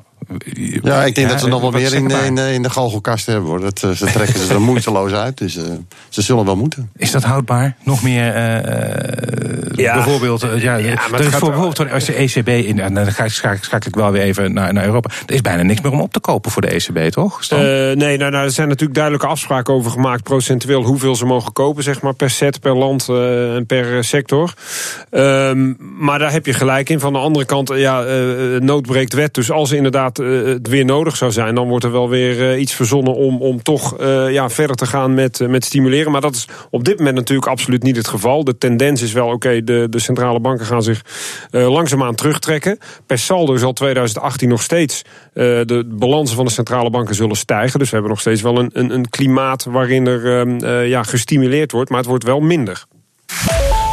ja, 0.83 1.03
ik 1.03 1.15
denk 1.15 1.29
dat 1.29 1.39
ze 1.39 1.47
nog 1.47 1.61
wel 1.61 1.71
weer 1.71 1.93
in, 1.93 2.09
in, 2.09 2.37
in, 2.37 2.61
de 2.61 2.69
galgelkast 2.69 3.25
hebben 3.25 3.49
hoor. 3.49 3.59
Dat, 3.59 3.83
eh, 3.83 3.91
ze 3.91 4.05
trekken 4.05 4.39
ze 4.39 4.53
er 4.53 4.61
moeiteloos 4.71 5.11
uit. 5.11 5.37
Dus 5.37 5.55
uh, 5.55 5.63
ze 6.09 6.21
zullen 6.21 6.45
wel 6.45 6.55
moeten. 6.55 6.89
Is 6.97 7.11
dat 7.11 7.23
houdbaar? 7.23 7.75
Nog 7.83 8.03
meer 8.03 8.35
uh, 8.35 9.50
ja. 9.81 9.93
bijvoorbeeld. 9.93 10.41
ja, 10.41 10.75
ja 10.75 11.01
maar 11.11 11.19
is 11.19 11.29
bijvoorbeeld 11.29 11.91
als 11.91 12.05
de 12.05 12.13
ECB 12.13 12.47
in. 12.47 12.79
En 12.79 12.93
dan 12.93 13.11
ga 13.11 13.23
ik, 13.23 13.31
schakel 13.31 13.87
ik 13.87 13.95
wel 13.95 14.11
weer 14.11 14.21
even 14.21 14.53
naar, 14.53 14.73
naar 14.73 14.85
Europa. 14.85 15.09
Er 15.25 15.33
is 15.33 15.41
bijna 15.41 15.63
niks 15.63 15.81
meer 15.81 15.91
om 15.91 16.01
op 16.01 16.13
te 16.13 16.19
kopen 16.19 16.51
voor 16.51 16.61
de 16.61 16.67
ECB, 16.67 17.11
toch? 17.11 17.49
nee, 17.49 17.95
nou, 17.95 18.17
nou, 18.17 18.33
er 18.33 18.51
zijn 18.51 18.67
natuurlijk 18.67 18.95
duidelijke 18.95 19.27
afspraken 19.27 19.73
over 19.73 19.91
gemaakt. 19.91 20.23
Procentueel 20.23 20.83
hoeveel 20.83 21.15
ze 21.15 21.25
mogen 21.25 21.53
kopen, 21.53 21.83
zeg 21.83 22.01
maar. 22.01 22.13
Per 22.13 22.29
set, 22.29 22.59
per 22.59 22.77
land 22.77 23.09
en 23.09 23.65
per 23.65 24.03
sector. 24.03 24.53
Um, 25.11 25.77
maar 25.99 26.19
daar 26.19 26.31
heb 26.31 26.45
je 26.45 26.53
gelijk 26.53 26.89
in. 26.89 26.99
Van 26.99 27.13
de 27.13 27.19
andere 27.19 27.45
kant, 27.45 27.71
ja, 27.75 28.03
nood 28.59 28.85
breekt 28.87 29.13
wet. 29.13 29.33
Dus 29.33 29.51
als 29.51 29.71
inderdaad 29.71 30.19
uh, 30.19 30.45
het 30.45 30.67
weer 30.67 30.85
nodig 30.85 31.17
zou 31.17 31.31
zijn, 31.31 31.55
dan 31.55 31.67
wordt 31.67 31.85
er 31.85 31.91
wel 31.91 32.09
weer 32.09 32.39
uh, 32.39 32.59
iets 32.59 32.73
verzonnen 32.73 33.15
om, 33.15 33.41
om 33.41 33.63
toch 33.63 34.01
uh, 34.01 34.31
ja, 34.31 34.49
verder 34.49 34.75
te 34.75 34.85
gaan 34.85 35.13
met, 35.13 35.39
met 35.47 35.65
stimuleren. 35.65 36.11
Maar 36.11 36.21
dat 36.21 36.35
is 36.35 36.47
op 36.69 36.83
dit 36.83 36.97
moment 36.97 37.15
natuurlijk 37.15 37.47
absoluut 37.47 37.83
niet 37.83 37.95
het 37.95 38.07
geval. 38.07 38.43
De 38.43 38.57
tendens 38.57 39.01
is 39.01 39.13
wel, 39.13 39.25
oké, 39.25 39.33
okay, 39.33 39.63
de, 39.71 39.87
de 39.89 39.99
centrale 39.99 40.39
banken 40.39 40.65
gaan 40.65 40.83
zich 40.83 41.01
langzaamaan 41.51 42.15
terugtrekken. 42.15 42.77
Per 43.05 43.19
saldo 43.19 43.55
zal 43.57 43.73
2018 43.73 44.49
nog 44.49 44.61
steeds 44.61 45.01
de 45.33 45.85
balansen 45.89 46.35
van 46.35 46.45
de 46.45 46.51
centrale 46.51 46.89
banken 46.89 47.15
zullen 47.15 47.35
stijgen. 47.35 47.79
Dus 47.79 47.87
we 47.87 47.93
hebben 47.93 48.11
nog 48.11 48.21
steeds 48.21 48.41
wel 48.41 48.59
een, 48.59 48.69
een, 48.73 48.93
een 48.93 49.09
klimaat 49.09 49.63
waarin 49.63 50.07
er 50.07 50.85
ja, 50.85 51.03
gestimuleerd 51.03 51.71
wordt, 51.71 51.89
maar 51.89 51.99
het 51.99 52.07
wordt 52.07 52.23
wel 52.23 52.39
minder. 52.39 52.85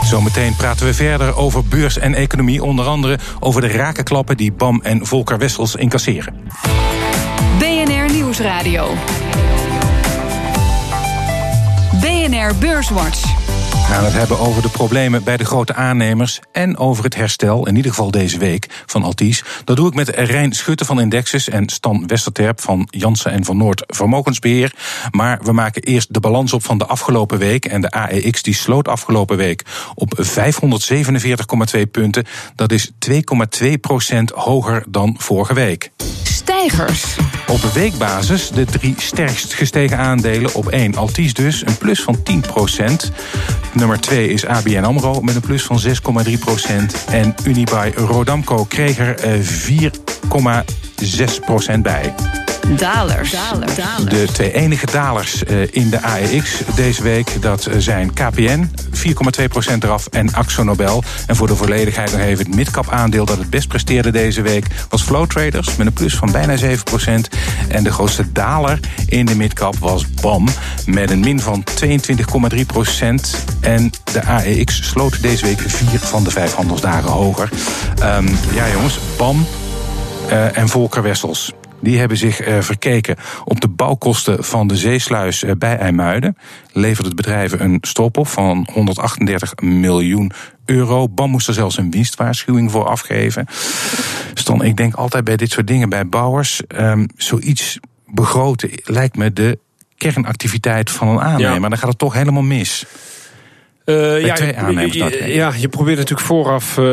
Zometeen 0.09 0.57
praten 0.57 0.87
we 0.87 0.95
verder 0.95 1.37
over 1.37 1.65
beurs 1.65 1.99
en 1.99 2.15
economie. 2.15 2.65
Onder 2.65 2.87
andere 2.87 3.19
over 3.41 3.61
de 3.61 3.69
rakenklappen 3.69 4.37
die 4.37 4.53
BAM 4.53 4.81
en 4.83 5.07
Volker 5.07 5.39
Wessels 5.39 5.75
incasseren. 5.75 6.35
BNR 7.59 8.13
Nieuwsradio. 8.13 8.89
BNR 12.01 12.55
Beurswatch. 12.61 13.38
We 13.89 13.95
gaan 13.95 14.05
het 14.05 14.13
hebben 14.13 14.39
over 14.39 14.63
de 14.63 14.69
problemen 14.69 15.25
bij 15.25 15.37
de 15.37 15.45
grote 15.45 15.75
aannemers 15.75 16.41
en 16.53 16.77
over 16.77 17.05
het 17.05 17.15
herstel, 17.15 17.67
in 17.67 17.77
ieder 17.77 17.91
geval 17.91 18.11
deze 18.11 18.39
week, 18.39 18.83
van 18.87 19.03
Altis. 19.03 19.45
Dat 19.65 19.77
doe 19.77 19.89
ik 19.89 19.95
met 19.95 20.09
Rijn 20.09 20.53
Schutte 20.53 20.85
van 20.85 21.01
Indexus 21.01 21.49
en 21.49 21.69
Stan 21.69 22.07
Westerterp 22.07 22.61
van 22.61 22.89
Jansen 22.91 23.33
en 23.33 23.45
van 23.45 23.57
Noord 23.57 23.83
Vermogensbeheer. 23.87 24.75
Maar 25.11 25.39
we 25.43 25.53
maken 25.53 25.83
eerst 25.83 26.15
de 26.15 26.21
balans 26.21 26.53
op 26.53 26.65
van 26.65 26.79
de 26.79 26.87
afgelopen 26.87 27.39
week. 27.39 27.65
En 27.65 27.81
de 27.81 27.91
AEX 27.91 28.43
die 28.43 28.55
sloot 28.55 28.89
afgelopen 28.89 29.37
week 29.37 29.65
op 29.95 30.27
547,2 31.77 31.81
punten. 31.91 32.25
Dat 32.55 32.73
is 32.73 32.91
2,2 33.61 33.69
procent 33.81 34.31
hoger 34.31 34.85
dan 34.89 35.15
vorige 35.19 35.55
week. 35.55 35.91
Stijgers. 36.49 37.17
Op 37.49 37.61
weekbasis 37.61 38.51
de 38.51 38.65
drie 38.65 38.95
sterkst 38.97 39.55
gestegen 39.55 39.99
aandelen. 39.99 40.55
Op 40.55 40.67
1 40.67 40.95
Altis 40.95 41.35
dus, 41.35 41.67
een 41.67 41.79
plus 41.79 42.03
van 42.03 42.23
10 42.23 42.41
procent. 42.41 43.13
Nummer 43.73 44.01
2 44.01 44.29
is 44.29 44.47
ABN 44.47 44.85
AMRO 44.85 45.21
met 45.21 45.35
een 45.35 45.41
plus 45.41 45.63
van 45.63 45.81
6,3 46.27 46.33
procent. 46.39 47.05
En 47.11 47.35
Unibuy 47.45 47.93
Rodamco 47.97 48.65
kreeg 48.65 48.99
er 48.99 49.45
4,6 49.45 51.45
procent 51.45 51.83
bij. 51.83 52.15
Dalers. 52.77 53.31
De 54.09 54.27
twee 54.33 54.53
enige 54.53 54.87
dalers 54.87 55.45
eh, 55.45 55.57
in 55.71 55.91
de 55.91 56.03
AEX 56.03 56.61
deze 56.75 57.03
week... 57.03 57.43
dat 57.43 57.67
eh, 57.67 57.75
zijn 57.79 58.13
KPN, 58.13 58.71
4,2% 58.95 59.79
eraf, 59.79 60.07
en 60.07 60.35
Axo 60.35 60.63
Nobel. 60.63 61.03
En 61.27 61.37
voor 61.37 61.47
de 61.47 61.57
volledigheid 61.57 62.13
nog 62.13 62.21
even 62.21 62.45
het 62.47 62.55
midcap 62.55 62.91
aandeel... 62.91 63.25
dat 63.25 63.39
het 63.39 63.51
best 63.51 63.69
presteerde 63.69 64.11
deze 64.11 64.43
week 64.43 64.67
was 64.89 65.03
Flow 65.03 65.27
Traders... 65.27 65.77
met 65.77 65.87
een 65.87 65.93
plus 65.93 66.17
van 66.17 66.33
bijna 66.33 66.57
7% 66.57 66.63
En 67.69 67.85
de 67.85 67.93
grootste 67.93 68.33
daler 68.33 68.81
in 69.07 69.27
de 69.27 69.37
midcap 69.37 69.77
was 69.79 70.11
BAM... 70.11 70.49
met 70.87 71.11
een 71.11 71.21
min 71.21 71.41
van 71.41 71.65
22,3% 71.85 71.87
En 73.61 73.91
de 74.13 74.25
AEX 74.25 74.89
sloot 74.89 75.23
deze 75.23 75.45
week 75.45 75.61
vier 75.61 75.99
van 75.99 76.25
de 76.25 76.31
vijf 76.31 76.55
handelsdagen 76.55 77.11
hoger. 77.11 77.49
Um, 78.03 78.29
ja 78.55 78.71
jongens, 78.73 78.99
BAM 79.17 79.47
uh, 80.31 80.57
en 80.57 80.69
Volker 80.69 81.03
Wessels 81.03 81.53
die 81.81 81.99
hebben 81.99 82.17
zich 82.17 82.49
uh, 82.49 82.61
verkeken 82.61 83.17
op 83.45 83.61
de 83.61 83.69
bouwkosten 83.69 84.45
van 84.45 84.67
de 84.67 84.77
zeesluis 84.77 85.43
uh, 85.43 85.51
bij 85.59 85.77
IJmuiden. 85.77 86.37
Levert 86.73 87.07
het 87.07 87.17
bedrijf 87.17 87.53
een 87.53 87.79
stop 87.81 88.17
op 88.17 88.29
van 88.29 88.69
138 88.73 89.55
miljoen 89.61 90.33
euro. 90.65 91.09
BAM 91.09 91.31
moest 91.31 91.49
er 91.49 91.55
zelfs 91.55 91.79
een 91.79 91.91
winstwaarschuwing 91.91 92.71
voor 92.71 92.87
afgeven. 92.87 93.47
Stan, 94.35 94.65
ik 94.65 94.77
denk 94.77 94.95
altijd 94.95 95.25
bij 95.25 95.37
dit 95.37 95.51
soort 95.51 95.67
dingen, 95.67 95.89
bij 95.89 96.07
bouwers, 96.07 96.63
um, 96.69 97.07
zoiets 97.17 97.79
begroten 98.07 98.71
lijkt 98.85 99.17
me 99.17 99.33
de 99.33 99.59
kernactiviteit 99.97 100.91
van 100.91 101.09
een 101.09 101.21
aannemer. 101.21 101.61
Ja. 101.61 101.69
Dan 101.69 101.79
gaat 101.79 101.89
het 101.89 101.99
toch 101.99 102.13
helemaal 102.13 102.43
mis. 102.43 102.85
Uh, 103.89 104.21
ja, 104.25 104.37
je, 104.37 105.25
ja, 105.27 105.53
je 105.59 105.69
probeert 105.69 105.97
natuurlijk 105.97 106.27
vooraf 106.27 106.77
uh, 106.79 106.85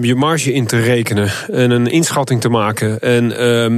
je 0.00 0.14
marge 0.16 0.52
in 0.52 0.66
te 0.66 0.80
rekenen 0.80 1.30
en 1.52 1.70
een 1.70 1.86
inschatting 1.86 2.40
te 2.40 2.48
maken. 2.48 3.00
En 3.00 3.24
uh, 3.24 3.36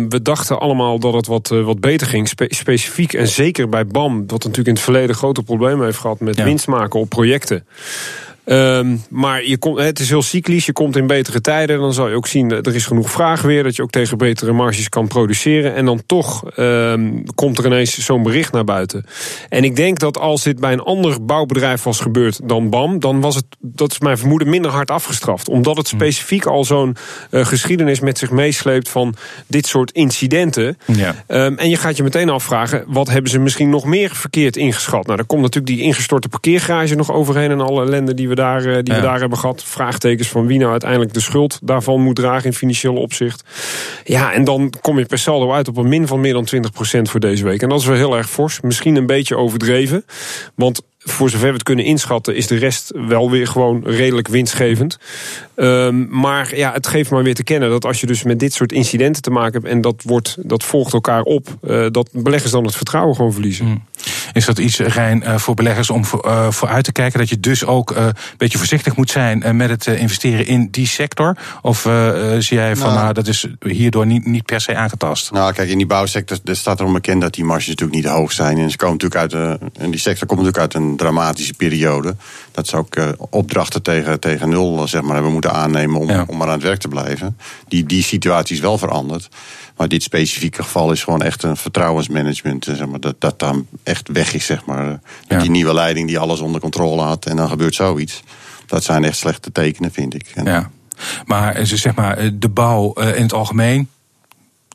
we 0.09 0.23
dachten 0.23 0.61
allemaal 0.61 0.99
dat 0.99 1.15
het 1.15 1.27
wat, 1.27 1.51
uh, 1.53 1.65
wat 1.65 1.81
beter 1.81 2.07
ging, 2.07 2.29
spe 2.29 2.47
specifiek 2.49 3.13
en 3.13 3.29
zeker 3.29 3.69
bij 3.69 3.87
BAM, 3.87 4.19
wat 4.19 4.31
natuurlijk 4.31 4.69
in 4.69 4.75
het 4.75 4.83
verleden 4.83 5.15
grote 5.15 5.43
problemen 5.43 5.85
heeft 5.85 5.99
gehad 5.99 6.21
met 6.21 6.37
ja. 6.37 6.45
winst 6.45 6.67
maken 6.67 7.01
op 7.01 7.09
projecten. 7.09 7.67
Um, 8.47 9.03
maar 9.09 9.45
je 9.45 9.59
komt, 9.59 9.79
het 9.79 9.99
is 10.01 10.09
heel 10.09 10.23
cyclisch, 10.23 10.67
je 10.67 10.73
komt 10.73 10.97
in 10.97 11.07
betere 11.07 11.41
tijden. 11.41 11.79
Dan 11.79 11.93
zal 11.93 12.09
je 12.09 12.15
ook 12.15 12.27
zien, 12.27 12.51
er 12.51 12.75
is 12.75 12.87
genoeg 12.87 13.11
vraag 13.11 13.43
weer... 13.43 13.63
dat 13.63 13.77
je 13.77 13.83
ook 13.83 13.91
tegen 13.91 14.19
betere 14.19 14.53
marges 14.53 14.89
kan 14.89 15.09
produceren. 15.09 15.75
En 15.75 15.85
dan 15.85 16.03
toch 16.07 16.59
um, 16.59 17.25
komt 17.35 17.59
er 17.59 17.67
ineens 17.67 17.99
zo'n 17.99 18.23
bericht 18.23 18.53
naar 18.53 18.65
buiten. 18.65 19.07
En 19.49 19.65
ik 19.65 19.77
denk 19.77 19.99
dat 19.99 20.19
als 20.19 20.43
dit 20.43 20.61
bij 20.61 20.73
een 20.73 20.81
ander 20.81 21.25
bouwbedrijf 21.25 21.83
was 21.83 22.01
gebeurd 22.01 22.49
dan 22.49 22.71
BAM... 22.71 23.01
dan 23.01 23.21
was 23.21 23.35
het, 23.35 23.45
dat 23.61 23.93
is 23.93 23.99
mijn 23.99 24.19
vermoeden, 24.19 24.49
minder 24.49 24.71
hard 24.71 24.91
afgestraft. 24.91 25.49
Omdat 25.49 25.77
het 25.77 25.89
specifiek 25.89 26.47
al 26.47 26.65
zo'n 26.65 26.97
uh, 27.31 27.47
geschiedenis 27.47 28.01
met 28.01 28.19
zich 28.19 28.31
meesleept... 28.31 28.89
van 28.89 29.15
dit 29.47 29.67
soort 29.67 29.91
incidenten. 29.91 30.79
Ja. 30.85 31.15
Um, 31.29 31.59
en 31.59 31.69
je 31.69 31.77
gaat 31.77 31.97
je 31.97 32.03
meteen 32.03 32.31
afvragen, 32.31 32.85
wat 32.87 33.09
hebben 33.09 33.31
ze 33.31 33.39
misschien 33.39 33.71
nog 33.71 33.85
meer 33.85 34.11
verkeerd 34.11 34.57
ingeschat? 34.57 35.05
Nou, 35.05 35.17
daar 35.17 35.27
komt 35.27 35.43
natuurlijk 35.43 35.77
die 35.77 35.85
ingestorte 35.85 36.29
parkeergarage 36.29 36.95
nog 36.95 37.13
overheen... 37.13 37.51
en 37.51 37.61
alle 37.61 37.85
ellende 37.85 38.15
die 38.15 38.29
we 38.35 38.41
daar, 38.41 38.63
die 38.63 38.95
ja. 38.95 39.01
we 39.01 39.07
daar 39.07 39.21
hebben 39.21 39.39
gehad. 39.39 39.63
Vraagtekens 39.65 40.29
van 40.29 40.47
wie 40.47 40.59
nou 40.59 40.71
uiteindelijk 40.71 41.13
de 41.13 41.21
schuld 41.21 41.59
daarvan 41.63 42.01
moet 42.01 42.17
dragen 42.17 42.45
in 42.45 42.55
financieel 42.55 42.95
opzicht. 42.95 43.45
Ja, 44.05 44.33
en 44.33 44.45
dan 44.45 44.73
kom 44.81 44.99
je 44.99 45.05
per 45.05 45.19
saldo 45.19 45.53
uit 45.53 45.69
op 45.69 45.77
een 45.77 45.89
min 45.89 46.07
van 46.07 46.21
meer 46.21 46.33
dan 46.33 46.49
20% 46.55 46.59
voor 47.03 47.21
deze 47.21 47.45
week. 47.45 47.63
En 47.63 47.69
dat 47.69 47.81
is 47.81 47.87
wel 47.87 47.97
heel 47.97 48.17
erg 48.17 48.31
fors. 48.31 48.61
Misschien 48.61 48.97
een 48.97 49.07
beetje 49.07 49.37
overdreven. 49.37 50.05
Want 50.55 50.83
voor 51.05 51.31
zover 51.31 51.47
we 51.47 51.53
het 51.53 51.63
kunnen 51.63 51.85
inschatten, 51.85 52.37
is 52.37 52.47
de 52.47 52.57
rest 52.57 52.93
wel 53.09 53.31
weer 53.31 53.47
gewoon 53.47 53.83
redelijk 53.85 54.29
winstgevend. 54.29 54.99
Um, 55.57 56.09
maar 56.11 56.57
ja, 56.57 56.73
het 56.73 56.87
geeft 56.87 57.11
maar 57.11 57.23
weer 57.23 57.35
te 57.35 57.45
kennen 57.45 57.71
dat 57.71 57.85
als 57.85 58.01
je 58.01 58.07
dus 58.07 58.23
met 58.23 58.39
dit 58.39 58.53
soort 58.53 58.73
incidenten 58.73 59.23
te 59.23 59.31
maken 59.31 59.53
hebt 59.53 59.73
en 59.73 59.81
dat, 59.81 60.03
wordt, 60.05 60.37
dat 60.41 60.65
volgt 60.65 60.93
elkaar 60.93 61.23
op, 61.23 61.49
uh, 61.63 61.87
dat 61.91 62.09
beleggers 62.13 62.53
dan 62.53 62.65
het 62.65 62.77
vertrouwen 62.77 63.17
gewoon 63.17 63.33
verliezen. 63.33 63.67
Mm. 63.67 63.85
Is 64.33 64.45
dat 64.45 64.59
iets, 64.59 64.79
Rijn, 64.79 65.23
uh, 65.23 65.39
voor 65.39 65.55
beleggers 65.55 65.91
om 65.91 66.05
voor, 66.05 66.53
vooruit 66.53 66.85
te 66.85 66.93
kijken? 66.93 67.19
Dat 67.19 67.29
je 67.29 67.41
dus 67.41 67.65
ook 67.65 67.91
een 67.91 68.13
beetje 68.37 68.59
voorzichtig 68.59 68.97
moet 68.97 69.11
zijn 69.11 69.57
met 69.57 69.71
het 69.71 69.87
investeren 69.87 70.47
in 70.47 70.69
die 70.71 70.87
sector? 70.87 71.37
Of 71.63 71.89
zie 72.39 72.57
jij 72.57 72.77
van, 72.77 72.89
nou, 72.89 73.01
nou, 73.01 73.13
dat 73.13 73.27
is 73.27 73.47
hierdoor 73.61 74.07
niet, 74.07 74.27
niet 74.27 74.45
per 74.45 74.61
se 74.61 74.77
aangetast? 74.77 75.31
Nou, 75.33 75.53
kijk, 75.53 75.69
in 75.69 75.79
die 75.79 75.87
bouwsector 75.87 76.39
staat 76.45 76.81
erom 76.81 76.93
bekend 76.93 77.21
dat 77.21 77.35
die 77.35 77.45
marges 77.45 77.67
natuurlijk 77.67 77.99
niet 77.99 78.13
hoog 78.13 78.33
zijn. 78.33 78.59
En 78.59 78.71
ze 78.71 78.77
komen 78.77 78.97
natuurlijk 79.01 79.35
uit, 79.35 79.61
en 79.79 79.91
die 79.91 80.01
sector 80.01 80.27
komt 80.27 80.41
natuurlijk 80.43 80.75
uit 80.75 80.83
een 80.83 80.97
dramatische 80.97 81.55
periode. 81.55 82.17
Dat 82.53 82.67
ze 82.67 82.77
ook 82.77 82.97
opdrachten 83.31 83.83
tegen, 83.83 84.21
tegen 84.21 84.49
nul 84.49 84.89
zeg 84.89 85.03
maar, 85.03 85.15
hebben 85.15 85.33
moeten 85.33 85.53
aannemen 85.53 86.01
om, 86.01 86.09
ja. 86.09 86.25
om 86.27 86.37
maar 86.37 86.47
aan 86.47 86.53
het 86.53 86.63
werk 86.63 86.81
te 86.81 86.89
blijven. 86.89 87.37
Die, 87.69 87.85
die 87.85 88.03
situatie 88.03 88.55
is 88.55 88.61
wel 88.61 88.79
veranderd. 88.79 89.29
Maar 89.77 89.89
dit 89.89 90.03
specifieke 90.03 90.63
geval 90.63 90.93
is 90.93 91.05
gewoon 91.05 91.23
echt 91.23 91.43
een 91.43 91.57
vertrouwensmanagement. 91.57 92.65
Zeg 92.65 92.87
maar, 92.87 93.01
dat 93.01 93.21
dat 93.21 93.39
dan 93.39 93.67
echt 93.83 94.09
weg 94.09 94.35
is, 94.35 94.47
zeg 94.47 94.65
maar. 94.65 95.01
Ja. 95.29 95.39
Die 95.39 95.51
nieuwe 95.51 95.75
leiding 95.75 96.09
die 96.09 96.19
alles 96.19 96.41
onder 96.41 96.61
controle 96.61 97.03
had 97.03 97.27
en 97.27 97.37
dan 97.37 97.49
gebeurt 97.49 97.75
zoiets. 97.75 98.23
Dat 98.67 98.85
zijn 98.85 99.05
echt 99.05 99.17
slechte 99.17 99.53
tekenen, 99.53 99.93
vind 99.93 100.15
ik. 100.15 100.31
En 100.35 100.45
ja. 100.45 100.71
Maar 101.25 101.67
zeg 101.67 101.95
maar, 101.95 102.39
de 102.39 102.49
bouw 102.49 102.93
in 102.93 103.23
het 103.23 103.33
algemeen, 103.33 103.89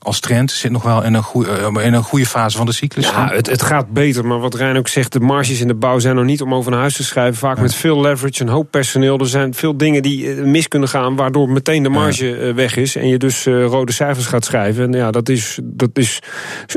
als 0.02 0.20
trend 0.20 0.52
zit 0.52 0.72
nog 0.72 0.84
wel 0.84 1.04
in 1.04 1.14
een 1.14 1.24
goede, 1.24 1.72
in 1.82 1.94
een 1.94 2.04
goede 2.04 2.26
fase 2.26 2.58
van 2.58 2.66
de 2.66 2.72
cyclus. 2.72 3.06
Ja, 3.06 3.30
het, 3.34 3.48
het 3.50 3.62
gaat 3.62 3.90
beter. 3.90 4.26
Maar 4.26 4.40
wat 4.40 4.56
Rijn 4.56 4.78
ook 4.78 4.88
zegt, 4.88 5.14
de 5.14 5.20
marges 5.20 5.62
in 5.62 5.68
de 5.68 5.74
bouw 5.74 6.00
zijn 6.00 6.16
nog 6.16 6.26
niet 6.26 6.42
om 6.42 6.54
over 6.54 6.72
naar 6.72 6.80
huis 6.80 6.96
te 6.96 7.04
schrijven. 7.04 7.38
Vaak 7.38 7.56
ja. 7.56 7.62
met 7.62 7.76
veel 7.76 8.02
leverage, 8.02 8.42
een 8.42 8.50
hoop 8.50 8.72
personeel. 8.72 9.20
Er 9.20 9.28
zijn 9.28 9.54
veel 9.54 9.78
dingen 9.78 10.02
die 10.02 10.34
mis 10.34 10.68
kunnen 10.68 10.90
gaan, 10.90 11.16
waardoor 11.16 11.50
meteen 11.50 11.84
de 11.84 11.90
marge 11.90 12.26
ja. 12.26 12.54
weg 12.54 12.76
is. 12.76 12.96
En 12.96 13.08
je 13.08 13.18
dus 13.18 13.46
rode 13.46 13.92
cijfers 13.92 14.26
gaat 14.26 14.46
schrijven. 14.46 14.84
En 14.84 14.92
ja, 14.92 15.12
dat 15.12 15.30
is, 15.30 15.60
dat 15.64 15.90
is 15.94 16.20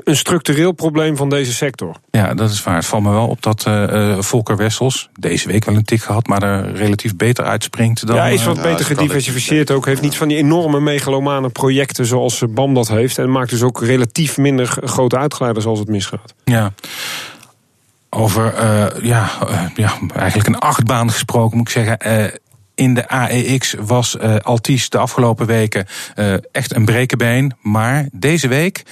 een 0.05 0.17
structureel 0.17 0.73
probleem 0.73 1.17
van 1.17 1.29
deze 1.29 1.53
sector. 1.53 1.97
Ja, 2.11 2.35
dat 2.35 2.51
is 2.51 2.63
waar. 2.63 2.75
Het 2.75 2.87
valt 2.87 3.03
me 3.03 3.11
wel 3.11 3.27
op 3.27 3.43
dat 3.43 3.65
uh, 3.69 4.19
Volker 4.19 4.57
Wessels 4.57 5.11
deze 5.19 5.49
week 5.49 5.65
wel 5.65 5.75
een 5.75 5.85
tik 5.85 6.03
gehad, 6.03 6.27
maar 6.27 6.43
er 6.43 6.73
relatief 6.75 7.17
beter 7.17 7.45
uitspringt 7.45 8.07
dan. 8.07 8.17
Ja, 8.17 8.27
is 8.27 8.45
wat 8.45 8.63
beter 8.63 8.85
gediversifieerd 8.85 9.71
ook. 9.71 9.87
Heeft 9.87 10.03
niet 10.03 10.17
van 10.17 10.29
die 10.29 10.37
enorme 10.37 10.81
megalomane 10.81 11.49
projecten 11.49 12.07
zoals 12.07 12.43
BAM 12.51 12.75
dat 12.75 12.89
heeft. 12.89 13.12
En 13.19 13.31
maakt 13.31 13.51
dus 13.51 13.63
ook 13.63 13.83
relatief 13.83 14.37
minder 14.37 14.67
grote 14.85 15.19
uitgeleiders 15.19 15.67
als 15.67 15.79
het 15.79 15.89
misgaat. 15.89 16.35
Ja. 16.45 16.73
Over 18.11 18.55
uh, 18.55 19.05
ja, 19.05 19.31
uh, 19.49 19.63
ja, 19.75 19.93
eigenlijk 20.15 20.49
een 20.49 20.59
achtbaan 20.59 21.11
gesproken, 21.11 21.57
moet 21.57 21.69
ik 21.69 21.73
zeggen. 21.73 21.99
Uh, 22.07 22.25
in 22.75 22.95
de 22.95 23.09
AEX 23.09 23.75
was 23.81 24.19
Altis 24.43 24.89
de 24.89 24.99
afgelopen 24.99 25.47
weken 25.47 25.87
echt 26.53 26.75
een 26.75 26.85
brekenbeen. 26.85 27.53
Maar 27.61 28.09
deze 28.13 28.49
week 28.49 28.83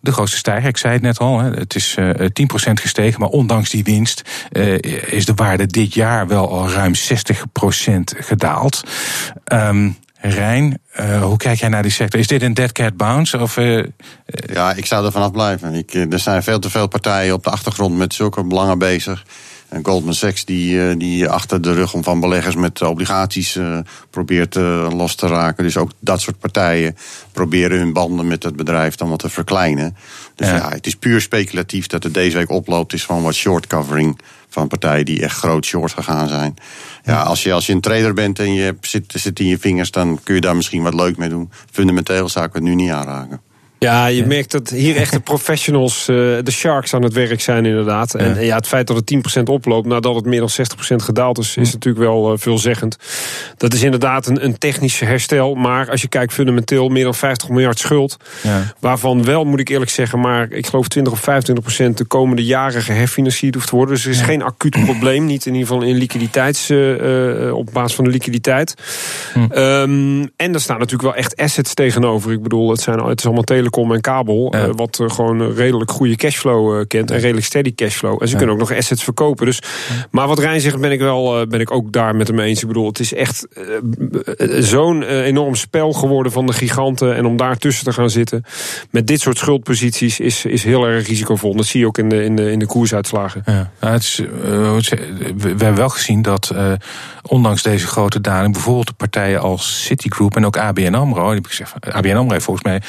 de 0.00 0.12
grootste 0.12 0.36
stijger. 0.36 0.68
Ik 0.68 0.76
zei 0.76 0.92
het 0.92 1.02
net 1.02 1.18
al, 1.18 1.40
het 1.40 1.74
is 1.74 1.96
uh, 1.98 2.10
10% 2.10 2.24
gestegen. 2.72 3.20
Maar 3.20 3.28
ondanks 3.28 3.70
die 3.70 3.84
winst 3.84 4.22
is 5.06 5.24
de 5.24 5.34
waarde 5.34 5.66
dit 5.66 5.94
jaar 5.94 6.26
wel 6.26 6.50
al 6.50 6.70
ruim 6.70 6.92
60% 6.94 6.98
gedaald. 8.04 8.82
Um, 9.52 9.96
Rijn, 10.24 10.78
uh, 11.00 11.22
hoe 11.22 11.36
kijk 11.36 11.58
jij 11.58 11.68
naar 11.68 11.82
die 11.82 11.90
sector? 11.90 12.20
Is 12.20 12.26
dit 12.26 12.42
een 12.42 12.54
dead 12.54 12.72
cat 12.72 12.96
bounce? 12.96 13.38
Of, 13.38 13.56
uh, 13.56 13.84
ja, 14.26 14.72
ik 14.72 14.86
zou 14.86 15.06
er 15.06 15.12
vanaf 15.12 15.30
blijven. 15.30 15.74
Ik, 15.74 15.94
er 15.94 16.18
zijn 16.18 16.42
veel 16.42 16.58
te 16.58 16.70
veel 16.70 16.86
partijen 16.86 17.34
op 17.34 17.44
de 17.44 17.50
achtergrond 17.50 17.96
met 17.96 18.14
zulke 18.14 18.44
belangen 18.44 18.78
bezig. 18.78 19.24
En 19.72 19.84
Goldman 19.84 20.14
Sachs 20.14 20.44
die, 20.44 20.96
die 20.96 21.28
achter 21.28 21.62
de 21.62 21.72
rug 21.72 21.94
om 21.94 22.02
van 22.02 22.20
beleggers 22.20 22.54
met 22.54 22.82
obligaties 22.82 23.56
uh, 23.56 23.78
probeert 24.10 24.56
uh, 24.56 24.88
los 24.90 25.14
te 25.14 25.26
raken. 25.26 25.64
Dus 25.64 25.76
ook 25.76 25.90
dat 25.98 26.20
soort 26.20 26.38
partijen 26.38 26.96
proberen 27.32 27.78
hun 27.78 27.92
banden 27.92 28.26
met 28.26 28.42
het 28.42 28.56
bedrijf 28.56 28.94
dan 28.94 29.08
wat 29.08 29.18
te 29.18 29.28
verkleinen. 29.28 29.96
Dus 30.34 30.48
ja, 30.48 30.56
ja 30.56 30.70
het 30.70 30.86
is 30.86 30.96
puur 30.96 31.20
speculatief 31.20 31.86
dat 31.86 32.02
het 32.02 32.14
deze 32.14 32.36
week 32.36 32.50
oploopt. 32.50 32.92
is 32.92 33.04
van 33.04 33.22
wat 33.22 33.34
short 33.34 33.66
covering 33.66 34.18
van 34.48 34.68
partijen 34.68 35.04
die 35.04 35.22
echt 35.22 35.36
groot 35.36 35.64
short 35.64 35.92
gegaan 35.92 36.28
zijn. 36.28 36.54
Ja, 37.04 37.22
als 37.22 37.42
je, 37.42 37.52
als 37.52 37.66
je 37.66 37.72
een 37.72 37.80
trader 37.80 38.14
bent 38.14 38.38
en 38.38 38.54
je 38.54 38.76
zit, 38.80 39.12
zit 39.16 39.40
in 39.40 39.46
je 39.46 39.58
vingers, 39.58 39.90
dan 39.90 40.20
kun 40.22 40.34
je 40.34 40.40
daar 40.40 40.56
misschien 40.56 40.82
wat 40.82 40.94
leuk 40.94 41.16
mee 41.16 41.28
doen. 41.28 41.50
Fundamenteel 41.70 42.28
zou 42.28 42.46
ik 42.46 42.52
het 42.52 42.62
nu 42.62 42.74
niet 42.74 42.90
aanraken. 42.90 43.40
Ja, 43.82 44.06
je 44.06 44.26
merkt 44.26 44.50
dat 44.50 44.68
hier 44.68 44.96
echt 44.96 45.12
de 45.12 45.20
professionals, 45.32 46.08
uh, 46.08 46.16
de 46.42 46.50
sharks 46.50 46.94
aan 46.94 47.02
het 47.02 47.12
werk 47.12 47.40
zijn 47.40 47.66
inderdaad. 47.66 48.14
En 48.14 48.34
ja. 48.34 48.40
ja, 48.40 48.56
het 48.56 48.66
feit 48.66 48.86
dat 48.86 48.96
het 48.96 49.38
10% 49.38 49.42
oploopt 49.42 49.86
nadat 49.86 50.14
het 50.14 50.24
meer 50.24 50.40
dan 50.40 50.50
60% 50.50 50.54
gedaald 50.96 51.38
is, 51.38 51.56
is 51.56 51.72
natuurlijk 51.72 52.04
wel 52.04 52.32
uh, 52.32 52.38
veelzeggend. 52.38 52.96
Dat 53.56 53.72
is 53.72 53.82
inderdaad 53.82 54.26
een, 54.26 54.44
een 54.44 54.58
technisch 54.58 55.00
herstel. 55.00 55.54
Maar 55.54 55.90
als 55.90 56.02
je 56.02 56.08
kijkt 56.08 56.32
fundamenteel, 56.32 56.88
meer 56.88 57.04
dan 57.04 57.14
50 57.14 57.48
miljard 57.48 57.78
schuld. 57.78 58.16
Ja. 58.42 58.72
Waarvan 58.78 59.24
wel, 59.24 59.44
moet 59.44 59.60
ik 59.60 59.68
eerlijk 59.68 59.90
zeggen, 59.90 60.20
maar 60.20 60.50
ik 60.50 60.66
geloof 60.66 60.88
20 60.88 61.12
of 61.12 61.20
25% 61.20 61.24
de 61.94 62.04
komende 62.04 62.44
jaren 62.44 62.82
geherfinancierd 62.82 63.54
hoeft 63.54 63.68
te 63.68 63.76
worden. 63.76 63.94
Dus 63.94 64.04
er 64.04 64.10
is 64.10 64.18
ja. 64.18 64.24
geen 64.24 64.42
acuut 64.42 64.84
probleem. 64.90 65.24
Niet 65.26 65.46
in 65.46 65.54
ieder 65.54 65.68
geval 65.68 65.82
in 65.82 65.96
liquiditeits, 65.96 66.70
uh, 66.70 67.54
op 67.54 67.68
basis 67.72 67.94
van 67.94 68.04
de 68.04 68.10
liquiditeit. 68.10 68.74
Hm. 69.32 69.58
Um, 69.58 70.30
en 70.36 70.54
er 70.54 70.60
staan 70.60 70.78
natuurlijk 70.78 71.02
wel 71.02 71.14
echt 71.14 71.36
assets 71.36 71.74
tegenover. 71.74 72.32
Ik 72.32 72.42
bedoel, 72.42 72.70
het, 72.70 72.80
zijn, 72.80 72.98
het 72.98 73.18
is 73.18 73.24
allemaal 73.24 73.42
tele 73.42 73.70
telecom 73.72 73.92
en 73.92 74.00
kabel. 74.00 74.48
Ja. 74.50 74.66
Uh, 74.66 74.72
wat 74.74 74.98
uh, 74.98 75.10
gewoon 75.10 75.52
redelijk 75.52 75.90
goede 75.90 76.16
cashflow 76.16 76.78
uh, 76.78 76.84
kent. 76.88 77.10
En 77.10 77.18
redelijk 77.18 77.46
steady 77.46 77.74
cashflow. 77.74 78.18
En 78.20 78.26
ze 78.26 78.32
ja. 78.32 78.38
kunnen 78.38 78.54
ook 78.54 78.68
nog 78.68 78.78
assets 78.78 79.04
verkopen. 79.04 79.46
Dus. 79.46 79.62
Maar 80.10 80.26
wat 80.26 80.38
Rijn 80.38 80.60
zegt, 80.60 80.80
ben 80.80 80.92
ik, 80.92 81.00
wel, 81.00 81.46
ben 81.46 81.60
ik 81.60 81.70
ook 81.70 81.92
daar 81.92 82.16
met 82.16 82.28
hem 82.28 82.38
eens. 82.38 82.60
Ik 82.60 82.66
bedoel, 82.66 82.86
het 82.86 82.98
is 82.98 83.14
echt 83.14 83.46
zo'n 84.58 85.02
enorm 85.02 85.54
spel 85.54 85.92
geworden 85.92 86.32
van 86.32 86.46
de 86.46 86.52
giganten. 86.52 87.16
En 87.16 87.26
om 87.26 87.36
daar 87.36 87.56
tussen 87.56 87.84
te 87.84 87.92
gaan 87.92 88.10
zitten 88.10 88.44
met 88.90 89.06
dit 89.06 89.20
soort 89.20 89.38
schuldposities 89.38 90.20
is, 90.20 90.44
is 90.44 90.64
heel 90.64 90.86
erg 90.86 91.06
risicovol. 91.06 91.56
Dat 91.56 91.66
zie 91.66 91.80
je 91.80 91.86
ook 91.86 91.98
in 91.98 92.08
de, 92.08 92.24
in 92.24 92.36
de, 92.36 92.50
in 92.50 92.58
de 92.58 92.66
koersuitslagen. 92.66 93.42
Ja. 93.46 93.70
het 93.78 94.02
is, 94.02 94.22
we 95.36 95.48
hebben 95.48 95.74
wel 95.74 95.88
gezien 95.88 96.22
dat 96.22 96.54
ondanks 97.22 97.62
deze 97.62 97.86
grote 97.86 98.20
daling... 98.20 98.52
bijvoorbeeld 98.52 98.86
de 98.86 98.92
partijen 98.92 99.40
als 99.40 99.84
Citigroup 99.84 100.36
en 100.36 100.46
ook 100.46 100.56
ABN 100.56 100.94
AMRO... 100.94 101.24
Die 101.24 101.34
heb 101.34 101.44
ik 101.44 101.50
gezegd, 101.50 101.74
ABN 101.92 102.16
AMRO 102.16 102.32
heeft 102.32 102.44
volgens 102.44 102.64
mij 102.64 102.80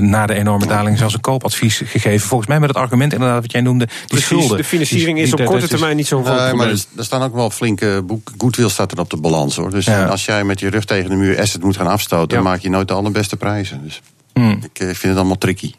na 0.00 0.25
de 0.26 0.34
enorme 0.34 0.66
daling 0.66 0.98
zelfs 0.98 1.14
een 1.14 1.20
koopadvies 1.20 1.82
gegeven. 1.84 2.28
Volgens 2.28 2.48
mij 2.48 2.60
met 2.60 2.68
het 2.68 2.78
argument 2.78 3.12
inderdaad 3.12 3.42
wat 3.42 3.52
jij 3.52 3.60
noemde, 3.60 3.86
die 3.86 3.96
Precies, 4.06 4.26
schulden. 4.26 4.56
De 4.56 4.64
financiering 4.64 5.18
is 5.18 5.32
op 5.32 5.44
korte 5.44 5.68
termijn 5.68 5.96
niet 5.96 6.06
zo 6.06 6.22
groot 6.22 6.38
nee, 6.38 6.54
maar 6.54 6.68
er, 6.68 6.84
er, 6.96 7.04
staan 7.04 7.22
ook 7.22 7.34
wel 7.34 7.50
flinke 7.50 8.04
goodwill 8.38 8.68
staat 8.68 8.92
er 8.92 8.98
op 8.98 9.10
de 9.10 9.16
balans 9.16 9.56
hoor. 9.56 9.70
Dus 9.70 9.84
ja. 9.84 10.04
als 10.04 10.24
jij 10.24 10.44
met 10.44 10.60
je 10.60 10.70
rug 10.70 10.84
tegen 10.84 11.10
de 11.10 11.16
muur 11.16 11.40
asset 11.40 11.62
moet 11.62 11.76
gaan 11.76 11.86
afstoten, 11.86 12.36
ja. 12.36 12.42
dan 12.42 12.52
maak 12.52 12.60
je 12.60 12.70
nooit 12.70 12.88
de 12.88 12.94
allerbeste 12.94 13.36
prijzen. 13.36 13.82
Dus 13.82 14.02
Hmm. 14.36 14.58
ik 14.62 14.78
vind 14.82 15.02
het 15.02 15.16
allemaal 15.16 15.38
tricky. 15.38 15.72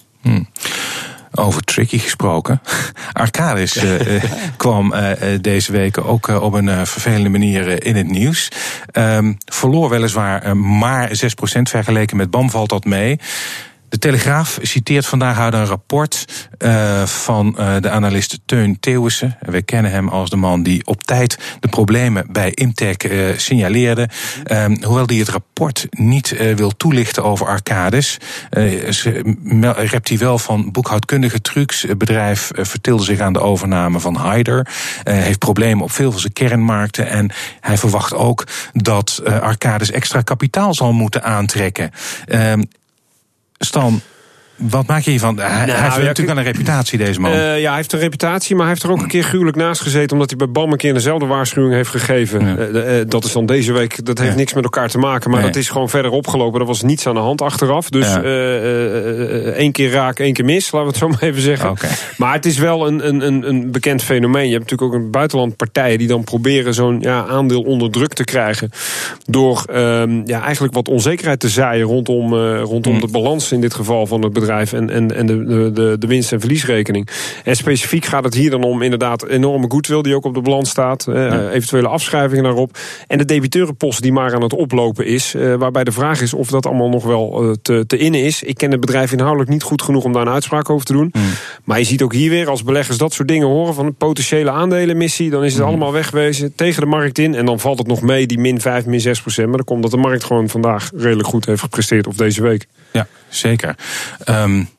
Over 1.31 1.61
tricky 1.61 1.97
gesproken. 1.97 2.61
Arcadis 3.13 3.83
uh, 3.83 4.23
kwam 4.57 4.93
uh, 4.93 5.11
deze 5.41 5.71
week 5.71 5.97
ook 5.97 6.27
uh, 6.27 6.41
op 6.41 6.53
een 6.53 6.87
vervelende 6.87 7.29
manier 7.29 7.85
in 7.85 7.95
het 7.95 8.07
nieuws. 8.07 8.49
Um, 8.93 9.37
verloor 9.45 9.89
weliswaar 9.89 10.57
maar 10.57 11.09
6% 11.09 11.11
vergeleken 11.61 12.17
met 12.17 12.29
BAM 12.29 12.49
valt 12.49 12.69
dat 12.69 12.85
mee. 12.85 13.19
De 13.89 13.97
Telegraaf 13.99 14.59
citeert 14.61 15.05
vandaag 15.05 15.37
uit 15.37 15.53
een 15.53 15.65
rapport 15.65 16.25
uh, 16.59 17.05
van 17.05 17.55
uh, 17.59 17.75
de 17.79 17.89
analist 17.89 18.39
Teun 18.45 18.79
Theeuwissen. 18.79 19.37
We 19.39 19.61
kennen 19.61 19.91
hem 19.91 20.07
als 20.09 20.29
de 20.29 20.35
man 20.35 20.63
die 20.63 20.85
op 20.85 21.03
tijd 21.03 21.37
de 21.59 21.67
problemen 21.67 22.27
bij 22.31 22.51
Imtech 22.51 23.03
uh, 23.03 23.37
signaleerde. 23.37 24.09
Um, 24.51 24.83
hoewel 24.83 25.05
hij 25.05 25.15
het 25.15 25.29
rapport 25.29 25.87
niet 25.89 26.55
wil 26.55 26.77
toelichten 26.77 27.23
over 27.23 27.47
Arcades, 27.47 28.17
rept 29.75 30.09
hij 30.09 30.17
wel 30.17 30.39
van 30.39 30.71
boekhoudkundige 30.71 31.41
trucs. 31.41 31.81
Het 31.81 31.97
bedrijf 31.97 32.51
vertilde 32.53 33.03
zich 33.03 33.19
aan 33.19 33.33
de 33.33 33.39
overname 33.39 33.99
van 33.99 34.21
Hyder. 34.21 34.67
heeft 35.03 35.39
problemen 35.39 35.83
op 35.83 35.91
veel 35.91 36.11
van 36.11 36.19
zijn 36.19 36.33
kernmarkten. 36.33 37.07
En 37.07 37.31
hij 37.59 37.77
verwacht 37.77 38.13
ook 38.13 38.47
dat 38.73 39.21
Arcades 39.25 39.91
extra 39.91 40.21
kapitaal 40.21 40.73
zal 40.73 40.93
moeten 40.93 41.23
aantrekken. 41.23 41.91
Stan, 43.61 44.01
wat 44.57 44.87
maak 44.87 45.01
je 45.01 45.09
hiervan? 45.09 45.39
Hij, 45.39 45.47
nou, 45.47 45.71
hij 45.71 45.81
heeft 45.81 45.95
ja, 45.95 46.01
natuurlijk 46.01 46.37
wel 46.37 46.37
een 46.37 46.51
reputatie, 46.51 46.97
deze 46.97 47.19
man. 47.19 47.31
Uh, 47.31 47.59
ja, 47.59 47.67
hij 47.67 47.75
heeft 47.75 47.93
een 47.93 47.99
reputatie, 47.99 48.55
maar 48.55 48.65
hij 48.65 48.73
heeft 48.73 48.85
er 48.85 48.91
ook 48.91 49.01
een 49.01 49.07
keer 49.07 49.23
gruwelijk 49.23 49.57
naast 49.57 49.81
gezeten... 49.81 50.11
omdat 50.11 50.29
hij 50.29 50.37
bij 50.37 50.49
BAM 50.49 50.71
een 50.71 50.77
keer 50.77 50.93
dezelfde 50.93 51.25
waarschuwing 51.25 51.73
heeft 51.73 51.89
gegeven. 51.89 52.45
Ja. 52.45 52.57
Uh, 52.57 52.99
uh, 52.99 53.05
dat 53.07 53.23
is 53.23 53.31
dan 53.31 53.45
deze 53.45 53.73
week, 53.73 54.05
dat 54.05 54.17
heeft 54.17 54.31
ja. 54.31 54.37
niks 54.37 54.53
met 54.53 54.63
elkaar 54.63 54.89
te 54.89 54.97
maken... 54.97 55.29
maar 55.29 55.39
nee. 55.39 55.51
dat 55.51 55.61
is 55.61 55.69
gewoon 55.69 55.89
verder 55.89 56.11
opgelopen. 56.11 56.59
Er 56.59 56.65
was 56.65 56.81
niets 56.81 57.07
aan 57.07 57.13
de 57.13 57.19
hand 57.19 57.41
achteraf. 57.41 57.89
Dus 57.89 58.13
één 59.53 59.71
keer 59.71 59.91
raak, 59.91 60.19
één 60.19 60.33
keer 60.33 60.45
mis, 60.45 60.71
laten 60.71 60.79
we 60.79 60.87
het 60.87 60.97
zo 60.97 61.07
maar 61.19 61.21
even 61.21 61.41
zeggen. 61.41 61.69
Okay. 61.69 61.91
Maar 62.17 62.33
het 62.33 62.45
is 62.45 62.57
wel 62.57 62.87
een, 62.87 63.07
een, 63.07 63.47
een 63.47 63.71
bekend 63.71 64.03
fenomeen. 64.03 64.47
Je 64.47 64.53
hebt 64.53 64.69
natuurlijk 64.69 64.93
ook 64.93 65.01
een 65.01 65.11
buitenland 65.11 65.55
partijen... 65.55 65.97
die 65.97 66.07
dan 66.07 66.23
proberen 66.23 66.73
zo'n 66.73 66.97
ja, 66.99 67.25
aandeel 67.25 67.61
onder 67.61 67.91
druk 67.91 68.13
te 68.13 68.23
krijgen... 68.23 68.69
door 69.25 69.63
ehm, 69.71 70.21
ja, 70.25 70.43
eigenlijk 70.43 70.73
wat 70.73 70.87
onzekerheid 70.87 71.39
te 71.39 71.49
zaaien 71.49 71.85
rondom, 71.85 72.35
rondom 72.55 72.93
mm. 72.93 72.99
de 72.99 73.07
balans 73.07 73.51
in 73.51 73.61
dit 73.61 73.73
geval 73.73 74.07
van 74.07 74.21
het 74.21 74.33
bedrijf 74.33 74.45
en, 74.47 74.89
en, 74.89 75.15
en 75.15 75.25
de, 75.25 75.71
de, 75.73 75.95
de 75.99 76.07
winst- 76.07 76.31
en 76.31 76.39
verliesrekening. 76.39 77.07
En 77.43 77.55
specifiek 77.55 78.05
gaat 78.05 78.23
het 78.23 78.33
hier 78.33 78.49
dan 78.49 78.63
om 78.63 78.81
inderdaad 78.81 79.25
enorme 79.25 79.71
goodwill 79.71 80.01
die 80.01 80.15
ook 80.15 80.25
op 80.25 80.33
de 80.33 80.41
balans 80.41 80.69
staat. 80.69 81.05
Ja. 81.09 81.49
eventuele 81.49 81.87
afschrijvingen 81.87 82.43
daarop. 82.43 82.77
En 83.07 83.17
de 83.17 83.25
debiteurenpost 83.25 84.01
die 84.01 84.11
maar 84.11 84.35
aan 84.35 84.41
het 84.41 84.53
oplopen 84.53 85.05
is. 85.05 85.35
Uh, 85.35 85.55
waarbij 85.55 85.83
de 85.83 85.91
vraag 85.91 86.21
is 86.21 86.33
of 86.33 86.49
dat 86.49 86.65
allemaal 86.65 86.89
nog 86.89 87.03
wel 87.03 87.55
te, 87.61 87.83
te 87.87 87.97
innen 87.97 88.23
is. 88.23 88.43
Ik 88.43 88.57
ken 88.57 88.71
het 88.71 88.79
bedrijf 88.79 89.11
inhoudelijk 89.11 89.49
niet 89.49 89.63
goed 89.63 89.81
genoeg 89.81 90.03
om 90.03 90.13
daar 90.13 90.21
een 90.21 90.33
uitspraak 90.33 90.69
over 90.69 90.85
te 90.85 90.93
doen. 90.93 91.09
Mm. 91.13 91.23
Maar 91.63 91.79
je 91.79 91.85
ziet 91.85 92.01
ook 92.01 92.13
hier 92.13 92.29
weer 92.29 92.49
als 92.49 92.63
beleggers 92.63 92.97
dat 92.97 93.13
soort 93.13 93.27
dingen 93.27 93.47
horen 93.47 93.73
van 93.73 93.85
een 93.85 93.95
potentiële 93.95 94.51
aandelenmissie. 94.51 95.29
Dan 95.29 95.43
is 95.43 95.53
het 95.53 95.61
mm. 95.61 95.67
allemaal 95.67 95.91
wegwezen 95.91 96.55
tegen 96.55 96.81
de 96.81 96.87
markt 96.87 97.17
in. 97.17 97.35
En 97.35 97.45
dan 97.45 97.59
valt 97.59 97.77
het 97.77 97.87
nog 97.87 98.01
mee, 98.01 98.27
die 98.27 98.39
min 98.39 98.61
5, 98.61 98.85
min 98.85 99.01
6 99.01 99.21
procent. 99.21 99.47
Maar 99.47 99.57
dan 99.57 99.65
komt 99.65 99.81
dat 99.81 99.91
de 99.91 99.97
markt 99.97 100.23
gewoon 100.23 100.49
vandaag 100.49 100.91
redelijk 100.95 101.27
goed 101.27 101.45
heeft 101.45 101.61
gepresteerd. 101.61 102.07
Of 102.07 102.15
deze 102.15 102.41
week. 102.41 102.67
Ja, 102.91 103.07
zeker. 103.29 103.75
Um, 104.43 104.69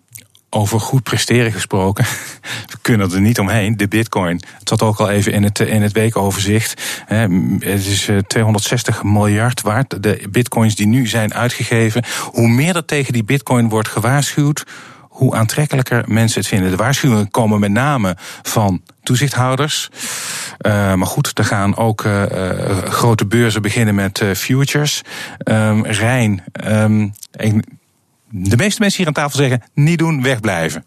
over 0.51 0.81
goed 0.81 1.03
presteren 1.03 1.53
gesproken. 1.53 2.05
We 2.73 2.79
kunnen 2.83 3.13
er 3.13 3.21
niet 3.21 3.39
omheen. 3.39 3.77
De 3.77 3.89
bitcoin. 3.89 4.43
Het 4.59 4.69
zat 4.69 4.83
ook 4.83 4.99
al 4.99 5.11
even 5.11 5.33
in 5.33 5.43
het, 5.43 5.59
in 5.59 5.83
het 5.83 5.93
weekoverzicht. 5.93 6.83
Het 7.07 7.87
is 7.87 8.11
260 8.27 9.03
miljard 9.03 9.63
waard. 9.63 10.03
De 10.03 10.29
bitcoins 10.31 10.75
die 10.75 10.87
nu 10.87 11.07
zijn 11.07 11.35
uitgegeven. 11.35 12.05
Hoe 12.25 12.49
meer 12.49 12.77
er 12.77 12.85
tegen 12.85 13.13
die 13.13 13.25
bitcoin 13.25 13.69
wordt 13.69 13.89
gewaarschuwd 13.89 14.65
hoe 15.19 15.35
aantrekkelijker 15.35 16.05
mensen 16.07 16.41
het 16.41 16.49
vinden. 16.49 16.71
De 16.71 16.77
waarschuwingen 16.77 17.31
komen 17.31 17.61
met 17.61 17.71
name 17.71 18.17
van 18.43 18.83
toezichthouders. 19.03 19.89
Uh, 20.67 20.95
maar 20.95 21.07
goed, 21.07 21.39
er 21.39 21.45
gaan 21.45 21.77
ook 21.77 22.05
uh, 22.05 22.23
grote 22.85 23.27
beurzen 23.27 23.63
beginnen 23.63 23.95
met 23.95 24.23
futures. 24.35 25.03
Um, 25.45 25.87
Rijn, 25.87 26.45
um, 26.65 27.13
de 28.31 28.57
meeste 28.57 28.81
mensen 28.81 28.99
hier 28.99 29.07
aan 29.07 29.13
tafel 29.13 29.39
zeggen: 29.39 29.63
niet 29.75 29.99
doen, 29.99 30.23
wegblijven. 30.23 30.85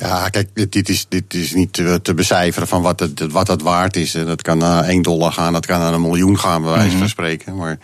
Ja, 0.00 0.28
kijk, 0.28 0.72
dit 0.72 0.88
is, 0.88 1.06
dit 1.08 1.34
is 1.34 1.54
niet 1.54 1.72
te, 1.72 2.00
te 2.02 2.14
becijferen 2.14 2.68
van 2.68 2.82
wat 2.82 3.00
het, 3.00 3.20
wat 3.30 3.48
het 3.48 3.62
waard 3.62 3.96
is. 3.96 4.12
Dat 4.12 4.42
kan 4.42 4.58
naar 4.58 4.84
1 4.84 5.02
dollar 5.02 5.32
gaan, 5.32 5.52
dat 5.52 5.66
kan 5.66 5.78
naar 5.78 5.94
een 5.94 6.00
miljoen 6.00 6.38
gaan, 6.38 6.62
bij 6.62 6.70
wijze 6.70 6.90
van 6.90 6.98
-hmm. 6.98 7.08
spreken. 7.08 7.56
Maar 7.56 7.78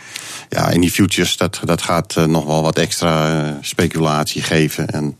ja, 0.48 0.68
in 0.68 0.80
die 0.80 0.90
futures, 0.90 1.36
dat, 1.36 1.60
dat 1.64 1.82
gaat 1.82 2.16
uh, 2.18 2.24
nog 2.24 2.44
wel 2.44 2.62
wat 2.62 2.78
extra 2.78 3.44
uh, 3.44 3.50
speculatie 3.60 4.42
geven. 4.42 4.88
En 4.88 5.16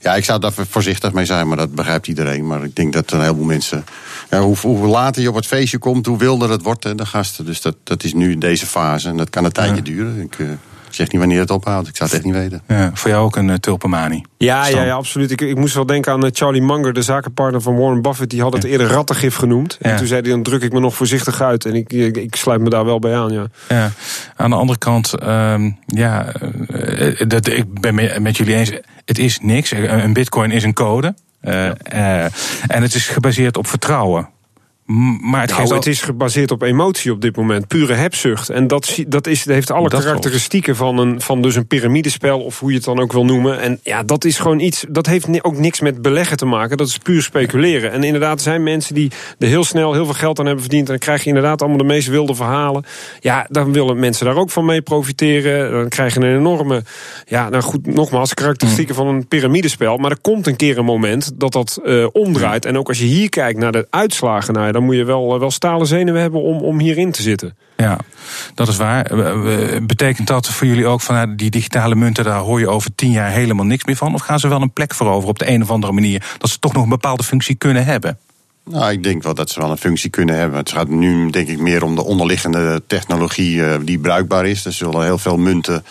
ja, 0.00 0.14
ik 0.14 0.24
zou 0.24 0.40
daar 0.40 0.52
voorzichtig 0.52 1.12
mee 1.12 1.24
zijn, 1.24 1.48
maar 1.48 1.56
dat 1.56 1.74
begrijpt 1.74 2.06
iedereen. 2.06 2.46
Maar 2.46 2.64
ik 2.64 2.76
denk 2.76 2.92
dat 2.92 3.12
een 3.12 3.20
heleboel 3.20 3.44
mensen. 3.44 3.84
Ja, 4.30 4.40
hoe, 4.40 4.56
hoe 4.56 4.86
later 4.86 5.22
je 5.22 5.28
op 5.28 5.34
het 5.34 5.46
feestje 5.46 5.78
komt, 5.78 6.06
hoe 6.06 6.18
wilder 6.18 6.50
het 6.50 6.62
wordt, 6.62 6.84
hè, 6.84 6.94
de 6.94 7.06
gasten. 7.06 7.44
Dus 7.44 7.60
dat, 7.60 7.76
dat 7.82 8.04
is 8.04 8.14
nu 8.14 8.38
deze 8.38 8.66
fase 8.66 9.08
en 9.08 9.16
dat 9.16 9.30
kan 9.30 9.44
een 9.44 9.52
tijdje 9.52 9.76
ja. 9.76 9.82
duren. 9.82 10.20
Ik, 10.20 10.38
uh, 10.38 10.48
zeg 10.96 11.10
niet 11.10 11.20
wanneer 11.20 11.40
het 11.40 11.50
ophoudt. 11.50 11.88
Ik 11.88 11.96
zou 11.96 12.10
het 12.10 12.18
echt 12.18 12.26
niet 12.26 12.34
weten. 12.34 12.62
Ja, 12.68 12.90
voor 12.94 13.10
jou 13.10 13.24
ook 13.24 13.36
een 13.36 13.48
uh, 13.48 13.54
tulpenmanie? 13.54 14.26
Ja, 14.38 14.66
ja, 14.66 14.82
ja, 14.82 14.94
absoluut. 14.94 15.30
Ik, 15.30 15.40
ik 15.40 15.56
moest 15.56 15.74
wel 15.74 15.86
denken 15.86 16.12
aan 16.12 16.24
uh, 16.24 16.30
Charlie 16.32 16.62
Munger, 16.62 16.92
de 16.92 17.02
zakenpartner 17.02 17.60
van 17.60 17.76
Warren 17.76 18.02
Buffett. 18.02 18.30
Die 18.30 18.42
had 18.42 18.52
het 18.52 18.62
ja. 18.62 18.68
eerder 18.68 18.86
rattengif 18.86 19.36
genoemd. 19.36 19.78
En 19.80 19.96
toen 19.96 20.06
zei 20.06 20.20
hij, 20.20 20.30
dan 20.30 20.42
druk 20.42 20.62
ik 20.62 20.72
me 20.72 20.80
nog 20.80 20.94
voorzichtig 20.94 21.40
uit. 21.40 21.64
En 21.64 21.74
ik, 21.74 21.92
ik, 21.92 22.16
ik, 22.16 22.36
sluit 22.36 22.60
me 22.60 22.70
daar 22.70 22.84
wel 22.84 22.98
bij 22.98 23.16
aan, 23.16 23.32
ja. 23.32 23.46
ja. 23.68 23.90
Aan 24.36 24.50
de 24.50 24.56
andere 24.56 24.78
kant, 24.78 25.22
um, 25.22 25.78
ja, 25.86 26.32
uh, 26.70 27.20
dat, 27.26 27.46
ik 27.46 27.80
ben 27.80 28.22
met 28.22 28.36
jullie 28.36 28.54
eens. 28.54 28.72
Het 29.04 29.18
is 29.18 29.38
niks. 29.40 29.70
Een 29.70 30.12
bitcoin 30.12 30.50
is 30.50 30.62
een 30.62 30.74
code. 30.74 31.14
Uh, 31.42 31.68
en 32.66 32.82
het 32.82 32.94
is 32.94 33.08
gebaseerd 33.08 33.56
op 33.56 33.66
vertrouwen. 33.66 34.28
Maar 34.86 35.40
het, 35.40 35.50
nou, 35.50 35.74
het 35.74 35.86
is 35.86 36.02
gebaseerd 36.02 36.50
op 36.50 36.62
emotie 36.62 37.12
op 37.12 37.20
dit 37.20 37.36
moment. 37.36 37.66
Pure 37.66 37.94
hebzucht. 37.94 38.48
En 38.48 38.66
dat, 38.66 38.98
dat, 39.08 39.26
is, 39.26 39.44
dat 39.44 39.54
heeft 39.54 39.70
alle 39.70 39.88
dat 39.88 40.02
karakteristieken 40.02 40.76
van, 40.76 40.98
een, 40.98 41.20
van 41.20 41.42
dus 41.42 41.56
een 41.56 41.66
piramidespel... 41.66 42.40
of 42.40 42.60
hoe 42.60 42.70
je 42.70 42.76
het 42.76 42.84
dan 42.84 43.00
ook 43.00 43.12
wil 43.12 43.24
noemen. 43.24 43.60
En 43.60 43.80
ja, 43.82 44.02
dat 44.02 44.24
is 44.24 44.38
gewoon 44.38 44.60
iets... 44.60 44.84
dat 44.88 45.06
heeft 45.06 45.44
ook 45.44 45.58
niks 45.58 45.80
met 45.80 46.02
beleggen 46.02 46.36
te 46.36 46.46
maken. 46.46 46.76
Dat 46.76 46.88
is 46.88 46.98
puur 46.98 47.22
speculeren. 47.22 47.92
En 47.92 48.02
inderdaad 48.02 48.42
zijn 48.42 48.62
mensen 48.62 48.94
die 48.94 49.10
er 49.38 49.48
heel 49.48 49.64
snel 49.64 49.92
heel 49.92 50.04
veel 50.04 50.14
geld 50.14 50.38
aan 50.38 50.44
hebben 50.44 50.64
verdiend... 50.64 50.84
en 50.84 50.90
dan 50.90 50.98
krijg 50.98 51.22
je 51.22 51.28
inderdaad 51.28 51.60
allemaal 51.60 51.78
de 51.78 51.84
meest 51.84 52.08
wilde 52.08 52.34
verhalen. 52.34 52.84
Ja, 53.20 53.46
dan 53.48 53.72
willen 53.72 53.98
mensen 53.98 54.26
daar 54.26 54.36
ook 54.36 54.50
van 54.50 54.64
mee 54.64 54.82
profiteren. 54.82 55.72
Dan 55.72 55.88
krijg 55.88 56.14
je 56.14 56.20
een 56.20 56.36
enorme... 56.36 56.82
ja, 57.24 57.48
nou 57.48 57.62
goed, 57.62 57.86
nogmaals, 57.86 58.34
karakteristieken 58.34 58.94
mm. 58.94 59.00
van 59.00 59.14
een 59.14 59.28
piramidespel. 59.28 59.96
Maar 59.96 60.10
er 60.10 60.20
komt 60.20 60.46
een 60.46 60.56
keer 60.56 60.78
een 60.78 60.84
moment 60.84 61.30
dat 61.34 61.52
dat 61.52 61.80
uh, 61.84 62.06
omdraait. 62.12 62.64
En 62.64 62.78
ook 62.78 62.88
als 62.88 62.98
je 62.98 63.04
hier 63.04 63.28
kijkt 63.28 63.58
naar 63.58 63.72
de 63.72 63.86
uitslagen... 63.90 64.54
naar 64.54 64.75
dan 64.76 64.84
moet 64.84 64.96
je 64.96 65.04
wel, 65.04 65.38
wel 65.38 65.50
stalen 65.50 65.86
zenuwen 65.86 66.20
hebben 66.20 66.42
om, 66.42 66.60
om 66.60 66.78
hierin 66.78 67.12
te 67.12 67.22
zitten. 67.22 67.56
Ja, 67.76 67.98
dat 68.54 68.68
is 68.68 68.76
waar. 68.76 69.10
Betekent 69.82 70.26
dat 70.26 70.48
voor 70.48 70.66
jullie 70.66 70.86
ook 70.86 71.00
van 71.00 71.36
die 71.36 71.50
digitale 71.50 71.94
munten, 71.94 72.24
daar 72.24 72.38
hoor 72.38 72.60
je 72.60 72.68
over 72.68 72.94
tien 72.94 73.10
jaar 73.10 73.30
helemaal 73.30 73.64
niks 73.64 73.84
meer 73.84 73.96
van? 73.96 74.14
Of 74.14 74.20
gaan 74.20 74.38
ze 74.38 74.48
wel 74.48 74.62
een 74.62 74.72
plek 74.72 74.94
veroveren 74.94 75.28
op 75.28 75.38
de 75.38 75.50
een 75.50 75.62
of 75.62 75.70
andere 75.70 75.92
manier, 75.92 76.34
dat 76.38 76.50
ze 76.50 76.58
toch 76.58 76.72
nog 76.72 76.82
een 76.82 76.88
bepaalde 76.88 77.22
functie 77.22 77.54
kunnen 77.54 77.84
hebben? 77.84 78.18
Nou, 78.64 78.92
ik 78.92 79.02
denk 79.02 79.22
wel 79.22 79.34
dat 79.34 79.50
ze 79.50 79.60
wel 79.60 79.70
een 79.70 79.76
functie 79.76 80.10
kunnen 80.10 80.36
hebben. 80.36 80.58
Het 80.58 80.72
gaat 80.72 80.88
nu 80.88 81.30
denk 81.30 81.48
ik 81.48 81.58
meer 81.58 81.84
om 81.84 81.94
de 81.94 82.04
onderliggende 82.04 82.82
technologie 82.86 83.84
die 83.84 83.98
bruikbaar 83.98 84.46
is. 84.46 84.64
Er 84.64 84.72
zullen 84.72 85.04
heel 85.04 85.18
veel 85.18 85.36
munten 85.36 85.84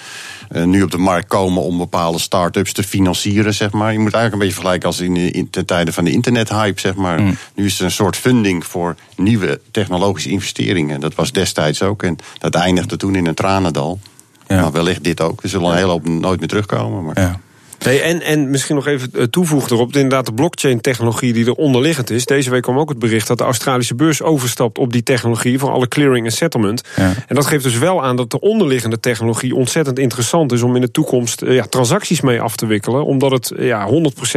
nu 0.49 0.81
op 0.81 0.91
de 0.91 0.97
markt 0.97 1.27
komen 1.27 1.61
om 1.61 1.77
bepaalde 1.77 2.19
start-ups 2.19 2.73
te 2.73 2.83
financieren, 2.83 3.53
zeg 3.53 3.71
maar. 3.71 3.91
Je 3.91 3.99
moet 3.99 4.13
eigenlijk 4.13 4.33
een 4.33 4.39
beetje 4.39 4.53
vergelijken 4.53 4.87
als 4.87 4.99
in, 4.99 5.33
in 5.33 5.47
de 5.51 5.65
tijden 5.65 5.93
van 5.93 6.03
de 6.03 6.11
internethype, 6.11 6.79
zeg 6.79 6.95
maar. 6.95 7.21
Mm. 7.21 7.37
Nu 7.55 7.65
is 7.65 7.73
het 7.73 7.81
een 7.81 7.91
soort 7.91 8.15
funding 8.15 8.65
voor 8.65 8.95
nieuwe 9.15 9.61
technologische 9.71 10.29
investeringen. 10.29 10.99
Dat 10.99 11.15
was 11.15 11.31
destijds 11.31 11.81
ook 11.81 12.03
en 12.03 12.17
dat 12.37 12.55
eindigde 12.55 12.97
toen 12.97 13.15
in 13.15 13.25
een 13.25 13.33
tranendal. 13.33 13.99
Ja. 14.47 14.61
Maar 14.61 14.71
wellicht 14.71 15.03
dit 15.03 15.21
ook. 15.21 15.43
Er 15.43 15.49
zullen 15.49 15.69
een 15.69 15.77
hele 15.77 15.89
hoop 15.89 16.07
nooit 16.07 16.39
meer 16.39 16.47
terugkomen. 16.47 17.03
Maar... 17.03 17.19
Ja. 17.19 17.39
Nee, 17.85 18.01
en, 18.01 18.21
en 18.21 18.49
misschien 18.49 18.75
nog 18.75 18.87
even 18.87 19.29
toevoegen 19.29 19.71
erop. 19.71 19.93
Inderdaad, 19.93 20.25
de 20.25 20.33
blockchain-technologie 20.33 21.33
die 21.33 21.45
er 21.45 21.53
onderliggend 21.53 22.09
is. 22.09 22.25
Deze 22.25 22.49
week 22.49 22.61
kwam 22.61 22.77
ook 22.77 22.89
het 22.89 22.99
bericht 22.99 23.27
dat 23.27 23.37
de 23.37 23.43
Australische 23.43 23.95
beurs 23.95 24.21
overstapt 24.21 24.77
op 24.77 24.93
die 24.93 25.03
technologie 25.03 25.59
voor 25.59 25.71
alle 25.71 25.87
clearing 25.87 26.25
en 26.25 26.31
settlement. 26.31 26.81
Ja. 26.95 27.13
En 27.27 27.35
dat 27.35 27.45
geeft 27.45 27.63
dus 27.63 27.77
wel 27.77 28.03
aan 28.03 28.15
dat 28.15 28.31
de 28.31 28.39
onderliggende 28.39 28.99
technologie 28.99 29.55
ontzettend 29.55 29.99
interessant 29.99 30.51
is 30.51 30.61
om 30.61 30.75
in 30.75 30.81
de 30.81 30.91
toekomst 30.91 31.43
ja, 31.45 31.65
transacties 31.65 32.21
mee 32.21 32.41
af 32.41 32.55
te 32.55 32.65
wikkelen. 32.65 33.05
Omdat 33.05 33.31
het 33.31 33.51
ja, 33.57 33.87
100% 33.89 33.91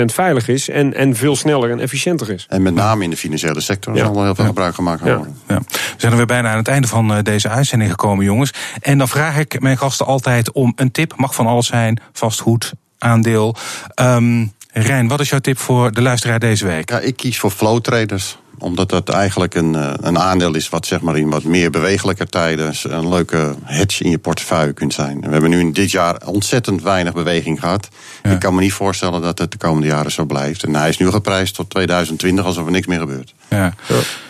veilig 0.04 0.48
is 0.48 0.68
en, 0.68 0.94
en 0.94 1.16
veel 1.16 1.36
sneller 1.36 1.70
en 1.70 1.80
efficiënter 1.80 2.30
is. 2.30 2.46
En 2.48 2.62
met 2.62 2.74
name 2.74 3.04
in 3.04 3.10
de 3.10 3.16
financiële 3.16 3.60
sector 3.60 3.94
ja. 3.94 4.04
zal 4.04 4.16
er 4.16 4.24
heel 4.24 4.34
veel 4.34 4.44
gebruik 4.44 4.74
gemaakt 4.74 5.00
worden. 5.00 5.36
Ja. 5.48 5.58
We 5.58 5.94
zijn 5.96 6.12
er 6.12 6.18
weer 6.18 6.26
bijna 6.26 6.50
aan 6.50 6.56
het 6.56 6.68
einde 6.68 6.88
van 6.88 7.22
deze 7.22 7.48
uitzending 7.48 7.90
gekomen, 7.90 8.24
jongens. 8.24 8.50
En 8.80 8.98
dan 8.98 9.08
vraag 9.08 9.38
ik 9.38 9.60
mijn 9.60 9.78
gasten 9.78 10.06
altijd 10.06 10.52
om 10.52 10.72
een 10.76 10.90
tip. 10.90 11.16
Mag 11.16 11.34
van 11.34 11.46
alles 11.46 11.66
zijn, 11.66 12.00
vastgoed, 12.12 12.72
aandeel. 12.98 13.56
Um, 13.94 14.52
Rijn, 14.72 15.08
wat 15.08 15.20
is 15.20 15.28
jouw 15.28 15.38
tip 15.38 15.58
voor 15.58 15.92
de 15.92 16.02
luisteraar 16.02 16.38
deze 16.38 16.66
week? 16.66 16.90
Ja, 16.90 16.98
ik 16.98 17.16
kies 17.16 17.38
voor 17.38 17.50
flow 17.50 17.80
traders. 17.80 18.38
Omdat 18.58 18.88
dat 18.88 19.08
eigenlijk 19.08 19.54
een, 19.54 19.74
eh, 19.74 19.92
een 20.00 20.18
aandeel 20.18 20.54
is 20.54 20.68
wat 20.68 20.86
zeg 20.86 21.00
maar 21.00 21.16
in 21.16 21.30
wat 21.30 21.44
meer 21.44 21.70
bewegelijke 21.70 22.26
tijden 22.26 22.72
een 22.82 23.08
leuke 23.08 23.54
hedge 23.64 24.04
in 24.04 24.10
je 24.10 24.18
portefeuille 24.18 24.72
kunt 24.72 24.94
zijn. 24.94 25.20
We 25.20 25.30
hebben 25.30 25.50
nu 25.50 25.60
in 25.60 25.72
dit 25.72 25.90
jaar 25.90 26.16
ontzettend 26.24 26.82
weinig 26.82 27.12
beweging 27.12 27.60
gehad. 27.60 27.88
Ik 28.22 28.38
kan 28.38 28.54
me 28.54 28.60
niet 28.60 28.72
voorstellen 28.72 29.22
dat 29.22 29.38
het 29.38 29.50
de 29.50 29.58
komende 29.58 29.86
jaren 29.86 30.12
zo 30.12 30.24
blijft. 30.24 30.62
En 30.62 30.74
hij 30.74 30.88
is 30.88 30.98
nu 30.98 31.10
geprijsd 31.10 31.54
tot 31.54 31.70
2020 31.70 32.44
alsof 32.44 32.66
er 32.66 32.72
niks 32.72 32.86
meer 32.86 32.98
gebeurt. 32.98 33.34
Ja. 33.50 33.74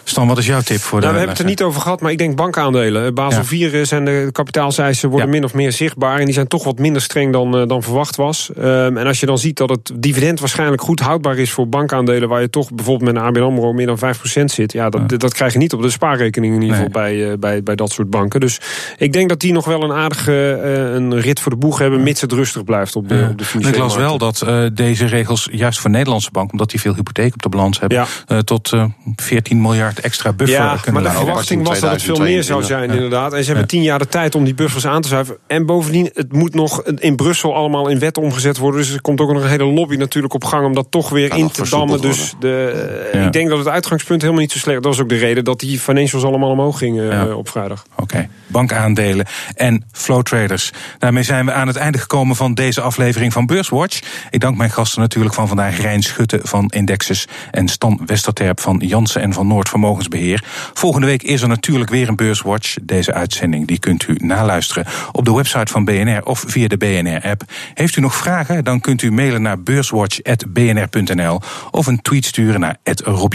Stan, 0.04 0.28
wat 0.28 0.38
is 0.38 0.46
jouw 0.46 0.60
tip 0.60 0.80
voor 0.80 1.00
de 1.00 1.06
nou, 1.06 1.12
We 1.12 1.18
hebben 1.18 1.36
het 1.36 1.38
er 1.38 1.50
niet 1.50 1.62
over 1.62 1.80
gehad, 1.80 2.00
maar 2.00 2.10
ik 2.10 2.18
denk 2.18 2.36
bankaandelen. 2.36 3.14
Basel 3.14 3.40
ja. 3.40 3.46
4 3.46 3.86
zijn 3.86 4.04
de 4.04 4.28
kapitaalseisen 4.32 5.08
worden 5.08 5.28
min 5.28 5.44
of 5.44 5.54
meer 5.54 5.72
zichtbaar. 5.72 6.18
En 6.18 6.24
die 6.24 6.34
zijn 6.34 6.46
toch 6.46 6.64
wat 6.64 6.78
minder 6.78 7.02
streng 7.02 7.32
dan, 7.32 7.68
dan 7.68 7.82
verwacht 7.82 8.16
was. 8.16 8.50
Um, 8.58 8.96
en 8.96 9.06
als 9.06 9.20
je 9.20 9.26
dan 9.26 9.38
ziet 9.38 9.56
dat 9.56 9.68
het 9.68 9.90
dividend 9.94 10.40
waarschijnlijk 10.40 10.82
goed 10.82 11.00
houdbaar 11.00 11.38
is 11.38 11.50
voor 11.50 11.68
bankaandelen... 11.68 12.28
waar 12.28 12.40
je 12.40 12.50
toch 12.50 12.72
bijvoorbeeld 12.72 13.12
met 13.12 13.22
een 13.22 13.28
ABN 13.28 13.40
AMRO 13.40 13.72
meer 13.72 13.86
dan 13.86 13.98
5% 13.98 14.00
zit... 14.24 14.72
ja, 14.72 14.90
dat, 14.90 15.02
ja. 15.06 15.16
dat 15.16 15.34
krijg 15.34 15.52
je 15.52 15.58
niet 15.58 15.72
op 15.72 15.82
de 15.82 15.90
spaarrekening 15.90 16.54
in 16.54 16.62
ieder 16.62 16.76
geval 16.76 17.02
nee. 17.02 17.16
bij, 17.16 17.30
uh, 17.30 17.38
bij, 17.38 17.62
bij 17.62 17.74
dat 17.74 17.92
soort 17.92 18.10
banken. 18.10 18.40
Dus 18.40 18.60
ik 18.96 19.12
denk 19.12 19.28
dat 19.28 19.40
die 19.40 19.52
nog 19.52 19.64
wel 19.64 19.82
een 19.82 19.92
aardige 19.92 20.60
uh, 20.64 20.94
een 20.94 21.20
rit 21.20 21.40
voor 21.40 21.52
de 21.52 21.58
boeg 21.58 21.78
hebben... 21.78 22.02
mits 22.02 22.20
het 22.20 22.32
rustig 22.32 22.64
blijft 22.64 22.96
op 22.96 23.08
de, 23.08 23.14
ja. 23.14 23.28
op 23.28 23.38
de 23.38 23.44
financiële 23.44 23.76
Ik 23.76 23.82
las 23.82 23.96
wel 23.96 24.18
dat 24.18 24.42
uh, 24.46 24.66
deze 24.72 25.06
regels 25.06 25.48
juist 25.52 25.78
voor 25.78 25.90
Nederlandse 25.90 26.30
banken... 26.30 26.52
omdat 26.52 26.70
die 26.70 26.80
veel 26.80 26.94
hypotheek 26.94 27.34
op 27.34 27.42
de 27.42 27.48
balans 27.48 27.80
hebben... 27.80 28.06
tot 28.44 28.72
14 29.16 29.60
miljard 29.60 30.00
extra 30.00 30.32
buffer 30.32 30.56
ja, 30.56 30.76
kunnen 30.76 31.02
maar 31.02 31.12
de 31.12 31.18
verwachting 31.18 31.66
was 31.66 31.80
dat 31.80 31.90
het 31.90 32.02
veel 32.02 32.18
meer 32.18 32.42
zou 32.42 32.62
zijn, 32.62 32.90
inderdaad. 32.90 33.32
En 33.32 33.44
ze 33.44 33.48
hebben 33.50 33.68
tien 33.68 33.82
jaar 33.82 33.98
de 33.98 34.08
tijd 34.08 34.34
om 34.34 34.44
die 34.44 34.54
buffers 34.54 34.86
aan 34.86 35.02
te 35.02 35.08
zuiveren. 35.08 35.40
En 35.46 35.66
bovendien, 35.66 36.10
het 36.12 36.32
moet 36.32 36.54
nog 36.54 36.82
in 36.82 37.16
Brussel 37.16 37.54
allemaal 37.54 37.88
in 37.88 37.98
wet 37.98 38.18
omgezet 38.18 38.58
worden. 38.58 38.80
Dus 38.80 38.92
er 38.92 39.00
komt 39.00 39.20
ook 39.20 39.32
nog 39.32 39.42
een 39.42 39.48
hele 39.48 39.64
lobby 39.64 39.96
natuurlijk 39.96 40.34
op 40.34 40.44
gang... 40.44 40.66
om 40.66 40.74
dat 40.74 40.86
toch 40.90 41.08
weer 41.08 41.36
in 41.36 41.50
te 41.50 41.68
dammen. 41.70 42.00
Dus 42.00 42.34
de, 42.40 43.10
ik 43.12 43.32
denk 43.32 43.48
dat 43.48 43.58
het 43.58 43.68
uitgangspunt 43.68 44.07
helemaal 44.08 44.40
niet 44.40 44.52
zo 44.52 44.58
slecht... 44.58 44.82
dat 44.82 44.92
was 44.92 45.02
ook 45.02 45.08
de 45.08 45.16
reden 45.16 45.44
dat 45.44 45.60
die 45.60 45.78
financials 45.78 46.24
allemaal 46.24 46.50
omhoog 46.50 46.78
gingen 46.78 47.04
ja. 47.04 47.34
op 47.34 47.48
vrijdag. 47.48 47.84
Oké, 47.92 48.02
okay. 48.02 48.28
bankaandelen 48.46 49.26
en 49.54 49.84
flow 49.92 50.22
traders. 50.22 50.72
Daarmee 50.98 51.22
zijn 51.22 51.46
we 51.46 51.52
aan 51.52 51.66
het 51.66 51.76
einde 51.76 51.98
gekomen 51.98 52.36
van 52.36 52.54
deze 52.54 52.80
aflevering 52.80 53.32
van 53.32 53.46
Beurswatch. 53.46 54.00
Ik 54.30 54.40
dank 54.40 54.56
mijn 54.56 54.70
gasten 54.70 55.00
natuurlijk 55.00 55.34
van 55.34 55.48
vandaag... 55.48 55.80
Rijn 55.80 56.02
Schutte 56.02 56.40
van 56.42 56.68
Indexus 56.68 57.26
en 57.50 57.68
Stan 57.68 58.00
Westerterp 58.06 58.60
van 58.60 58.82
Jansen 58.86 59.22
en 59.22 59.32
van 59.32 59.46
Noord 59.46 59.68
Vermogensbeheer. 59.68 60.44
Volgende 60.74 61.06
week 61.06 61.22
is 61.22 61.42
er 61.42 61.48
natuurlijk 61.48 61.90
weer 61.90 62.08
een 62.08 62.16
Beurswatch. 62.16 62.76
Deze 62.82 63.14
uitzending 63.14 63.66
die 63.66 63.78
kunt 63.78 64.08
u 64.08 64.14
naluisteren 64.18 64.86
op 65.12 65.24
de 65.24 65.34
website 65.34 65.72
van 65.72 65.84
BNR 65.84 66.22
of 66.22 66.44
via 66.46 66.68
de 66.68 66.76
BNR-app. 66.76 67.42
Heeft 67.74 67.96
u 67.96 68.00
nog 68.00 68.14
vragen, 68.14 68.64
dan 68.64 68.80
kunt 68.80 69.02
u 69.02 69.12
mailen 69.12 69.42
naar 69.42 69.62
beurswatch.bnr.nl 69.62 71.40
of 71.70 71.86
een 71.86 72.02
tweet 72.02 72.24
sturen 72.24 72.60
naar 72.60 72.76
Rob 73.04 73.34